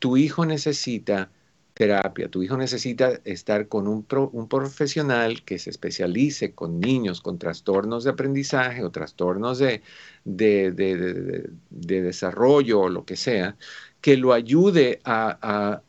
[0.00, 1.30] Tu hijo necesita
[1.74, 7.38] terapia, tu hijo necesita estar con un, un profesional que se especialice con niños con
[7.38, 9.82] trastornos de aprendizaje o trastornos de,
[10.24, 13.56] de, de, de desarrollo o lo que sea,
[14.00, 15.82] que lo ayude a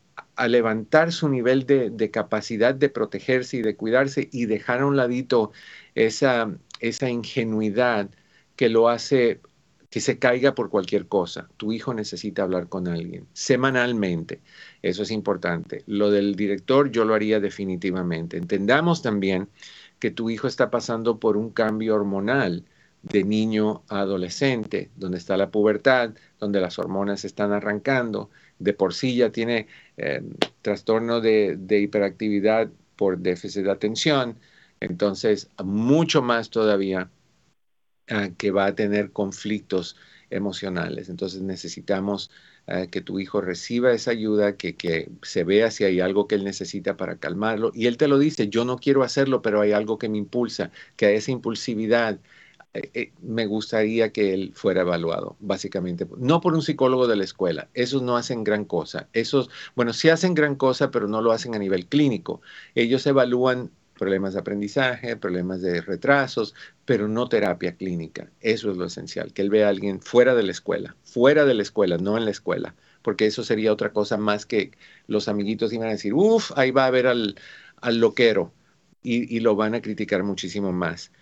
[0.48, 5.52] levantar su nivel de, capacidad de protegerse y de cuidarse y dejar a un ladito
[5.94, 8.10] esa, esa ingenuidad
[8.56, 9.40] que lo hace
[9.90, 11.48] que se caiga por cualquier cosa.
[11.56, 14.42] Tu hijo necesita hablar con alguien semanalmente.
[14.82, 15.84] Eso es importante.
[15.86, 18.36] Lo del director yo lo haría definitivamente.
[18.36, 19.48] Entendamos también
[19.98, 22.64] que tu hijo está pasando por un cambio hormonal
[23.02, 28.94] de niño a adolescente, donde está la pubertad, donde las hormonas están arrancando, de por
[28.94, 30.22] sí ya tiene eh,
[30.62, 34.38] trastorno de, hiperactividad por déficit de atención,
[34.80, 37.10] entonces mucho más todavía
[38.08, 39.96] ah, que va a tener conflictos
[40.30, 41.08] emocionales.
[41.08, 42.30] Entonces necesitamos
[42.66, 46.34] ah, que tu hijo reciba esa ayuda, que, que, se vea si hay algo que
[46.36, 47.70] él necesita para calmarlo.
[47.74, 50.70] Y él te lo dice, yo no quiero hacerlo, pero hay algo que me impulsa,
[50.96, 52.18] que a esa impulsividad
[52.76, 56.06] eh, eh, me gustaría que él fuera evaluado, básicamente.
[56.18, 57.68] No por un psicólogo de la escuela.
[57.74, 59.08] Esos no hacen gran cosa.
[59.12, 62.40] Esos, bueno, sí hacen gran cosa, pero no lo hacen a nivel clínico.
[62.74, 66.54] Ellos evalúan problemas de aprendizaje, problemas de retrasos,
[66.84, 68.30] pero no terapia clínica.
[68.40, 71.54] Eso es lo esencial, que él vea a alguien fuera de la escuela, fuera de
[71.54, 74.72] la escuela, no en la escuela, porque eso sería otra cosa más que
[75.06, 77.36] los amiguitos iban a decir, uff, ahí va a ver al,
[77.80, 78.52] al loquero
[79.02, 81.12] y, y, lo van a criticar muchísimo más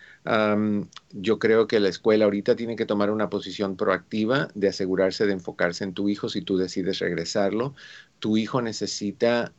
[1.13, 5.33] yo creo que la escuela ahorita tiene que tomar una posición proactiva de asegurarse de
[5.35, 7.75] enfocarse en tu hijo si tú decides regresarlo.
[8.19, 9.53] Tu hijo necesita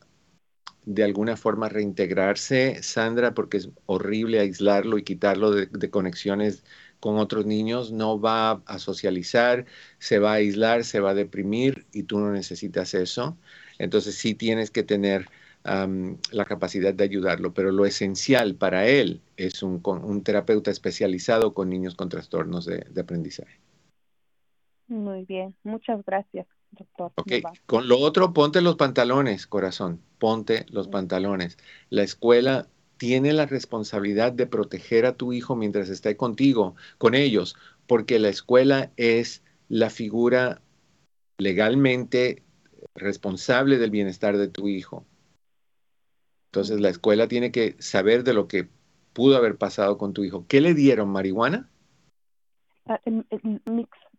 [0.85, 6.63] de alguna forma reintegrarse, Sandra, porque es horrible aislarlo y quitarlo de, de conexiones
[6.99, 9.65] con otros niños, no va a socializar,
[9.99, 13.37] se va a aislar, se va a deprimir y tú no necesitas eso.
[13.79, 15.29] Entonces sí tienes que tener
[15.65, 21.69] la capacidad de ayudarlo, pero lo esencial para él es un, un terapeuta especializado con
[21.69, 23.59] niños con trastornos de, aprendizaje.
[24.87, 27.11] Muy bien, muchas gracias, doctor.
[27.15, 27.31] Ok,
[27.65, 31.57] con lo otro, ponte los pantalones, corazón, ponte los pantalones.
[31.89, 37.55] La escuela tiene la responsabilidad de proteger a tu hijo mientras esté contigo, con ellos,
[37.87, 40.61] porque la escuela es la figura
[41.39, 42.43] legalmente
[42.93, 45.05] responsable del bienestar de tu hijo.
[46.55, 48.69] Entonces la escuela tiene que saber de lo que
[49.11, 50.45] pudo haber pasado con tu hijo.
[50.47, 51.09] ¿Qué le dieron?
[51.09, 51.69] ¿Marihuana?
[52.85, 52.97] Ah,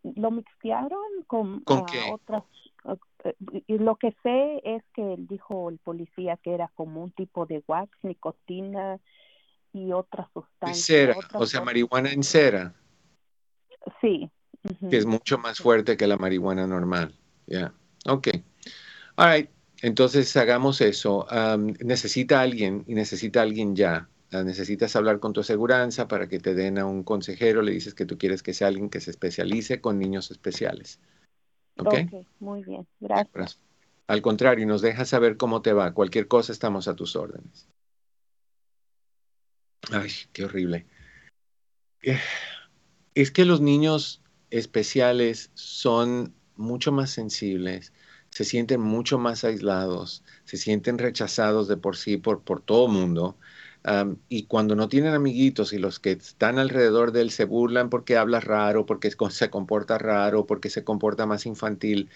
[0.03, 1.83] lo mixtearon con, ¿Con
[2.13, 2.43] otras.
[3.23, 7.47] Eh, y lo que sé es que dijo el policía que era como un tipo
[7.47, 8.99] de wax, nicotina
[9.73, 10.85] y otras sustancias.
[10.85, 12.75] Cera, o sea, marihuana en cera.
[13.99, 14.29] Sí.
[14.91, 17.15] Que es mucho más fuerte que la marihuana normal.
[17.47, 17.73] Ya,
[18.05, 18.27] ok.
[19.15, 19.56] All right.
[19.81, 21.27] Entonces hagamos eso.
[21.79, 24.09] necesita alguien y necesita alguien ya.
[24.31, 27.61] Ah, necesitas hablar con tu aseguranza para que te den a un consejero.
[27.61, 30.99] Le dices que tú quieres que sea alguien que se especialice con niños especiales.
[31.77, 31.93] ¿Ok?
[32.39, 32.85] muy bien.
[32.99, 33.59] Gracias.
[34.07, 35.93] Al contrario, nos dejas saber cómo te va.
[35.93, 37.67] Cualquier cosa estamos a tus órdenes.
[39.91, 40.85] Ay, qué horrible.
[43.13, 47.93] Es que los niños especiales son mucho más sensibles
[48.37, 53.35] se sienten mucho más aislados, se sienten rechazados de por sí por, por todo mundo.
[54.29, 58.15] y cuando no tienen amiguitos y los que están alrededor de él se burlan porque
[58.15, 62.09] habla raro, porque se comporta raro, porque se comporta más infantil,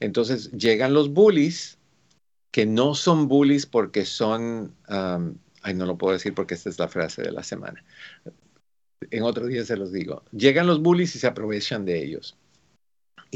[0.00, 1.78] entonces llegan los bullies,
[2.50, 4.74] que no son bullies porque son,
[5.62, 7.84] ay, no lo puedo decir porque esta es la frase de la semana.
[9.10, 10.24] En otro día se los digo.
[10.32, 12.38] Llegan los bullies y se aprovechan de ellos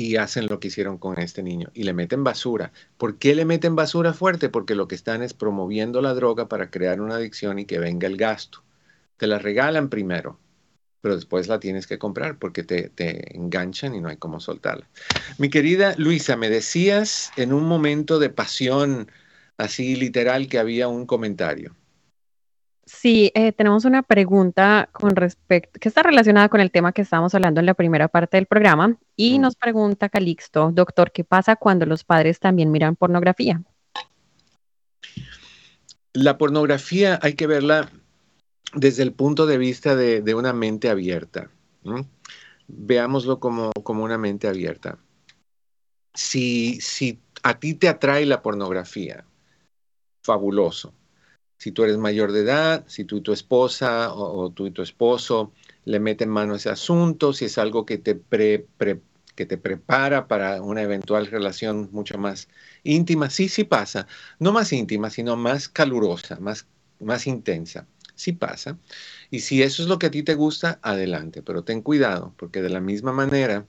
[0.01, 2.73] y hacen lo que hicieron con este niño y le meten basura.
[2.97, 4.49] ¿Por qué le meten basura fuerte?
[4.49, 8.09] Porque lo que están es promoviendo la droga para crear una adicción y que venga
[8.09, 8.63] el gasto.
[9.19, 10.41] Te la regalan primero,
[11.03, 14.89] pero después la tienes que comprar porque te, te enganchan y no hay cómo soltarla.
[15.39, 19.11] Mi querida Luisa, me decías en un momento de pasión
[19.59, 21.77] así literal que había un comentario.
[22.93, 27.33] Sí, eh, tenemos una pregunta con respecto, que está relacionada con el tema que estábamos
[27.37, 28.99] hablando en la primera parte del programa.
[29.15, 33.63] Y nos pregunta Calixto, doctor, ¿qué pasa cuando los padres también miran pornografía?
[36.13, 37.89] La pornografía hay que verla
[38.75, 41.49] desde el punto de vista de, una mente abierta.
[42.67, 44.99] Veámoslo como, como, una mente abierta.
[46.13, 49.25] Si, si a ti te atrae la pornografía,
[50.23, 50.93] fabuloso
[51.61, 54.81] si tú eres mayor de edad, si tú y tu esposa o, tú y tu
[54.81, 55.53] esposo
[55.85, 58.19] le meten mano a ese asunto, si es algo que te,
[59.35, 62.49] que te prepara para una eventual relación mucho más
[62.83, 64.07] íntima, sí, sí pasa.
[64.39, 66.67] No más íntima, sino más calurosa, más,
[66.99, 67.87] más intensa.
[68.15, 68.79] Sí pasa.
[69.31, 71.43] Y si eso es lo que a ti te gusta, adelante.
[71.43, 73.67] Pero ten cuidado, porque de la misma manera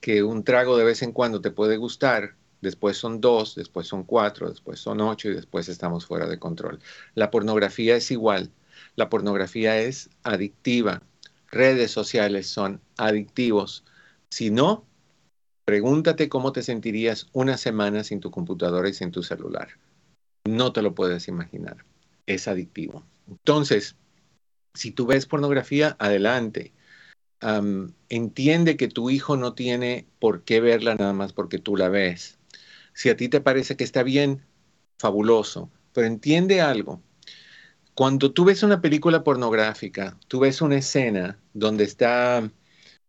[0.00, 4.04] que un trago de vez en cuando te puede gustar, después son dos, después son
[4.04, 6.80] cuatro, después son ocho y después estamos fuera de control.
[7.14, 8.50] La pornografía es igual.
[8.96, 11.02] La pornografía es adictiva.
[11.50, 13.84] Redes sociales son adictivos.
[14.30, 14.84] Si no,
[15.64, 19.68] pregúntate cómo te sentirías una semana sin tu computadora y sin tu celular.
[20.44, 21.84] No te lo puedes imaginar.
[22.26, 23.04] Es adictivo.
[23.28, 23.96] Entonces,
[24.74, 26.72] si tú ves pornografía, adelante.
[28.08, 32.39] entiende que tu hijo no tiene por qué verla nada más porque tú la ves.
[33.00, 34.44] Si a ti te parece que está bien,
[34.98, 35.70] fabuloso.
[35.94, 37.00] Pero entiende algo.
[37.94, 42.52] Cuando tú ves una película pornográfica, tú ves una escena donde está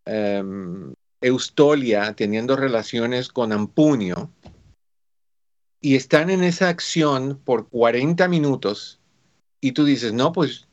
[0.05, 4.31] em, Eustolia teniendo relaciones con Ampunio
[5.81, 9.01] y están en esa acción por 40 minutos
[9.59, 10.69] y tú dices, no, pues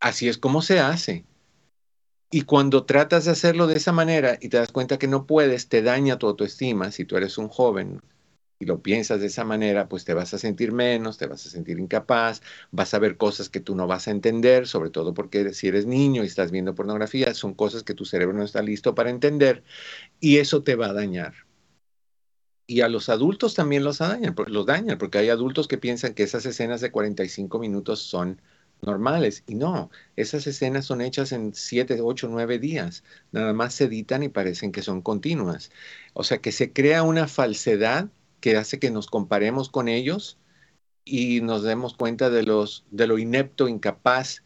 [0.00, 1.26] así es como se hace.
[2.30, 5.68] Y cuando tratas de hacerlo de esa manera y te das cuenta que no puedes,
[5.68, 8.00] te daña tu autoestima si tú eres un joven
[8.64, 11.50] y lo piensas de esa manera, pues te vas a sentir menos, te vas a
[11.50, 15.52] sentir incapaz, vas a ver cosas que tú no vas a entender, sobre todo porque
[15.54, 18.94] si eres niño y estás viendo pornografía, son cosas que tu cerebro no está listo
[18.94, 19.64] para entender
[20.20, 21.34] y eso te va a dañar.
[22.66, 26.22] Y a los adultos también los dañan, los dañan, porque hay adultos que piensan que
[26.22, 28.40] esas escenas de 45 minutos son
[28.80, 29.44] normales.
[29.46, 33.04] Y no, esas escenas son hechas en 7, 8, 9 días.
[33.32, 35.70] Nada más se editan y parecen que son continuas.
[36.14, 38.08] O sea que se crea una falsedad
[38.44, 40.36] que hace que nos comparemos con ellos
[41.02, 44.42] y nos demos cuenta de, los, de lo inepto, incapaz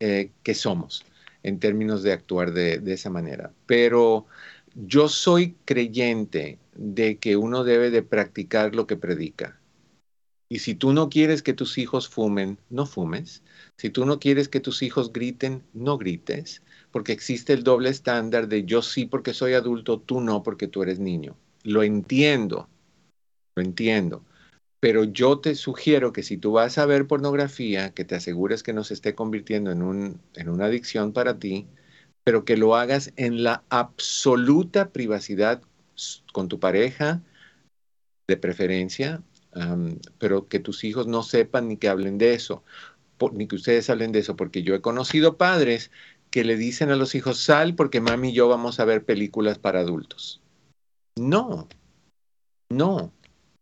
[0.00, 1.06] eh, que somos
[1.42, 3.54] en términos de actuar de, de esa manera.
[3.64, 4.26] Pero
[4.74, 9.58] yo soy creyente de que uno debe de practicar lo que predica.
[10.50, 13.42] Y si tú no quieres que tus hijos fumen, no fumes.
[13.78, 18.46] Si tú no quieres que tus hijos griten, no grites, porque existe el doble estándar
[18.48, 21.34] de yo sí porque soy adulto, tú no porque tú eres niño.
[21.62, 22.68] Lo entiendo,
[23.58, 24.24] lo entiendo.
[24.80, 28.72] Pero yo te sugiero que si tú vas a ver pornografía, que te asegures que
[28.72, 31.66] no se esté convirtiendo en, un, en una adicción para ti,
[32.22, 35.62] pero que lo hagas en la absoluta privacidad
[36.32, 37.22] con tu pareja,
[38.28, 39.22] de preferencia,
[40.18, 42.62] pero que tus hijos no sepan ni que hablen de eso,
[43.32, 45.90] ni que ustedes hablen de eso, porque yo he conocido padres
[46.30, 49.58] que le dicen a los hijos, sal porque mami y yo vamos a ver películas
[49.58, 50.40] para adultos.
[51.16, 51.66] No,
[52.70, 53.12] no,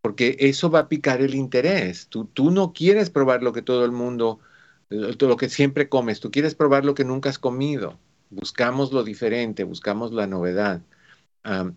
[0.07, 2.07] porque eso va a picar el interés.
[2.07, 4.38] Tú, tú no quieres probar lo que todo el mundo,
[4.88, 7.98] lo que siempre comes, tú quieres probar lo que nunca has comido.
[8.30, 10.80] Buscamos lo diferente, buscamos la novedad.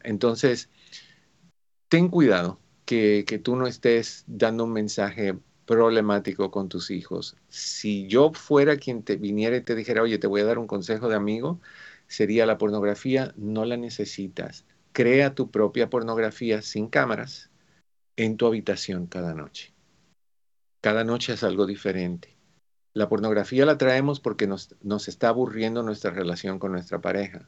[0.04, 0.70] entonces,
[1.88, 7.36] ten cuidado que, que tú no estés dando un mensaje problemático con tus hijos.
[7.50, 10.68] Si yo fuera quien te viniera y te dijera, oye, te voy a dar un
[10.68, 11.60] consejo de amigo,
[12.06, 14.66] sería la pornografía, no la necesitas.
[14.92, 17.50] Crea tu propia pornografía sin cámaras
[18.24, 19.74] en tu habitación cada noche.
[20.82, 22.36] Cada noche es algo diferente.
[22.94, 27.48] La pornografía la traemos porque nos, nos está aburriendo nuestra relación con nuestra pareja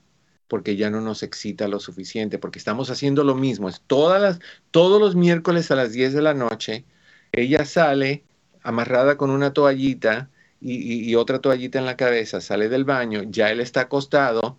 [0.51, 3.69] porque ya no nos excita lo suficiente, porque estamos haciendo lo mismo.
[3.69, 4.39] Es todas
[4.71, 6.83] todos los miércoles a las 10 de la noche,
[7.31, 8.25] ella sale
[8.61, 13.61] amarrada con una toallita y, otra toallita en la cabeza, sale del baño, ya él
[13.61, 14.57] está acostado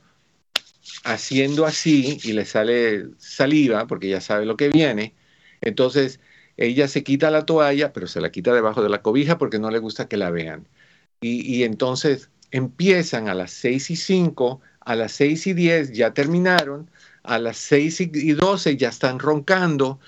[1.05, 5.15] haciendo así y le sale saliva porque ya sabe lo que viene.
[5.63, 6.21] Entonces
[6.57, 9.71] ella se quita la toalla, pero se la quita debajo de la cobija porque no
[9.71, 10.69] le gusta que la vean.
[11.21, 16.91] Y, entonces empiezan a las 6 y 5 a las 6 y 10 ya terminaron,
[17.23, 20.01] a las 6 y 12 ya están roncando,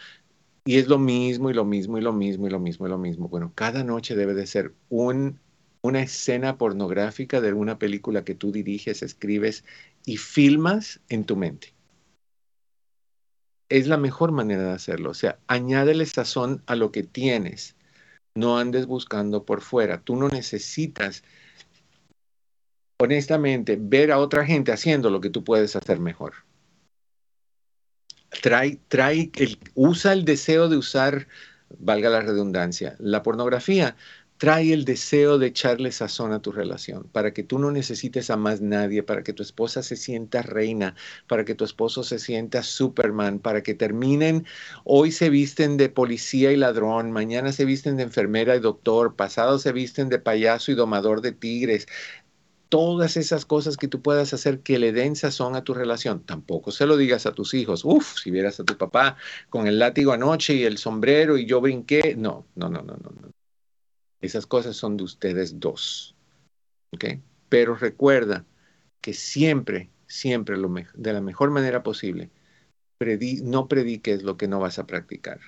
[0.65, 2.99] y es lo mismo y lo mismo y lo mismo y lo mismo y lo
[2.99, 3.29] mismo.
[3.29, 5.39] Bueno, cada noche debe de ser un,
[5.83, 9.65] una escena pornográfica de una película que tú diriges, escribes
[10.07, 11.74] y filmas en tu mente.
[13.75, 15.11] Es la mejor manera de hacerlo.
[15.11, 17.75] O sea, añádele sazón a lo que tienes.
[18.35, 20.01] No andes buscando por fuera.
[20.01, 21.25] Tú no necesitas
[22.99, 26.35] honestamente, ver a otra gente haciendo lo que tú puedes hacer mejor.
[28.43, 31.29] Trae, trae, el, usa el deseo de usar,
[31.79, 33.97] valga la redundancia, la pornografía,
[34.37, 38.37] trae el deseo de echarle sazón a tu relación, para que tú no necesites a
[38.37, 40.97] más nadie, para que tu esposa se sienta reina,
[41.29, 44.47] para que tu esposo se sienta Superman, para que terminen,
[44.85, 49.59] hoy se visten de policía y ladrón, mañana se visten de enfermera y doctor, pasado
[49.59, 51.87] se visten de payaso y domador de tigres,
[52.69, 56.25] todas esas cosas que tú puedas hacer que le den sazón a tu relación.
[56.25, 57.85] Tampoco se lo digas a tus hijos.
[57.85, 59.17] Uf, si vieras a tu papá
[59.49, 62.17] con el látigo anoche y el sombrero y yo brinqué.
[62.17, 63.11] No, no, no, no, no.
[63.11, 63.44] no.
[64.25, 66.17] Esas cosas son de ustedes dos.
[66.95, 67.05] ¿Ok?
[67.51, 68.47] Pero recuerda
[69.03, 72.31] que siempre, siempre lo de la mejor manera posible,
[73.43, 75.41] no prediques lo que no vas a practicar.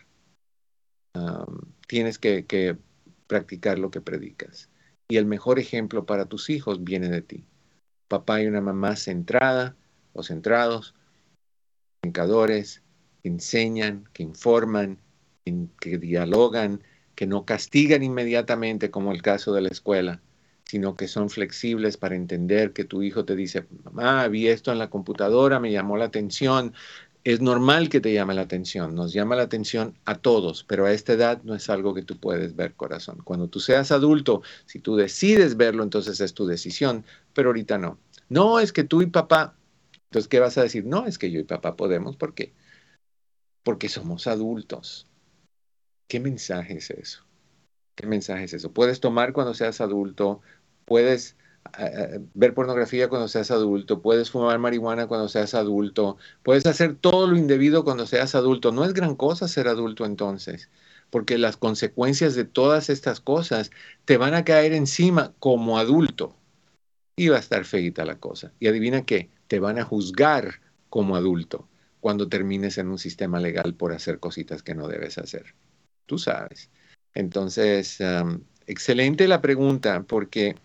[1.86, 2.76] tienes que, que
[3.26, 4.68] practicar lo que predicas
[5.08, 7.46] y el mejor ejemplo para tus hijos viene de ti.
[8.08, 9.74] Papá y una mamá centrada
[10.12, 10.94] o centrados,
[12.02, 12.82] educadores,
[13.22, 14.98] que enseñan, que informan,
[15.80, 16.82] que dialogan,
[17.16, 20.22] que no castigan inmediatamente como el caso de la escuela,
[20.64, 24.78] sino que son flexibles para entender que tu hijo te dice, mamá, vi esto en
[24.78, 26.74] la computadora, me llamó la atención,
[27.24, 30.92] es normal que te llame la atención, nos llama la atención a todos, pero a
[30.92, 33.18] esta edad no es algo que tú puedes ver, corazón.
[33.24, 37.04] Cuando tú seas adulto, si tú decides verlo, entonces es tu decisión,
[37.34, 37.98] pero ahorita no.
[38.28, 39.56] No, es que tú y papá,
[40.04, 40.84] entonces, ¿qué vas a decir?
[40.84, 42.52] No, es que yo y papá podemos, ¿por qué?
[43.62, 45.08] Porque somos adultos.
[46.08, 47.24] ¿Qué mensaje es eso?
[47.94, 48.72] ¿Qué mensaje es eso?
[48.72, 50.40] Puedes tomar cuando seas adulto,
[50.84, 51.36] puedes
[52.34, 57.36] ver pornografía cuando seas adulto, puedes fumar marihuana cuando seas adulto, puedes hacer todo lo
[57.36, 58.70] indebido cuando seas adulto.
[58.70, 60.70] No es gran cosa ser adulto entonces,
[61.10, 63.72] porque las consecuencias de todas estas cosas
[64.04, 66.36] te van a caer encima como adulto.
[67.16, 68.52] Y va a estar feita la cosa.
[68.60, 71.66] Y adivina qué, te van a juzgar como adulto
[72.00, 75.54] cuando termines en un sistema legal por hacer cositas que no debes hacer.
[76.06, 76.70] Tú sabes.
[77.14, 77.98] Entonces,
[78.66, 80.56] excelente la pregunta, porque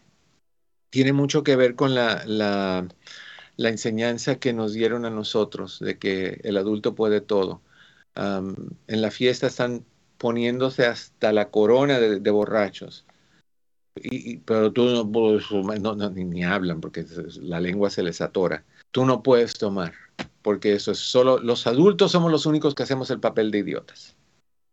[0.89, 2.88] tiene mucho que ver con la, la,
[3.70, 7.62] enseñanza que nos dieron a nosotros de que el adulto puede todo.
[8.16, 9.86] en la fiesta están
[10.18, 13.06] poniéndose hasta la corona de, borrachos.
[13.96, 15.04] Y, pero tú no
[15.80, 17.06] no, ni, ni, hablan porque
[17.42, 18.64] la lengua se les atora.
[18.92, 19.94] Tú no puedes tomar,
[20.42, 24.16] porque eso es solo, los adultos somos los únicos que hacemos el papel de idiotas.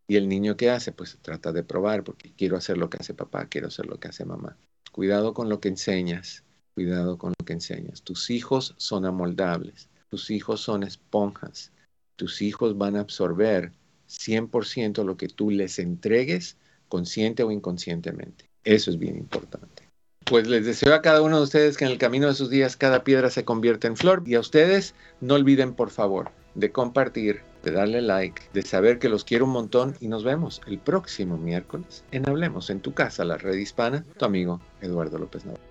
[0.09, 0.91] Y el niño qué hace?
[0.91, 4.09] Pues trata de probar, porque quiero hacer lo que hace papá, quiero hacer lo que
[4.09, 4.57] hace mamá.
[4.91, 6.45] Cuidado con lo que enseñas,
[6.75, 8.03] cuidado con lo que enseñas.
[8.03, 11.73] Tus hijos son amoldables, tus hijos son esponjas,
[12.17, 13.73] tus hijos van a absorber
[14.09, 16.57] 100% lo que tú les entregues,
[16.89, 18.49] consciente o inconscientemente.
[18.65, 19.89] Eso es bien importante.
[20.25, 22.77] Pues les deseo a cada uno de ustedes que en el camino de sus días
[22.77, 24.23] cada piedra se convierta en flor.
[24.27, 29.09] Y a ustedes no olviden por favor de compartir, de darle like, de saber que
[29.09, 33.25] los quiero un montón y nos vemos el próximo miércoles en Hablemos en tu casa,
[33.25, 35.68] la red hispana, tu amigo Eduardo López Navarro.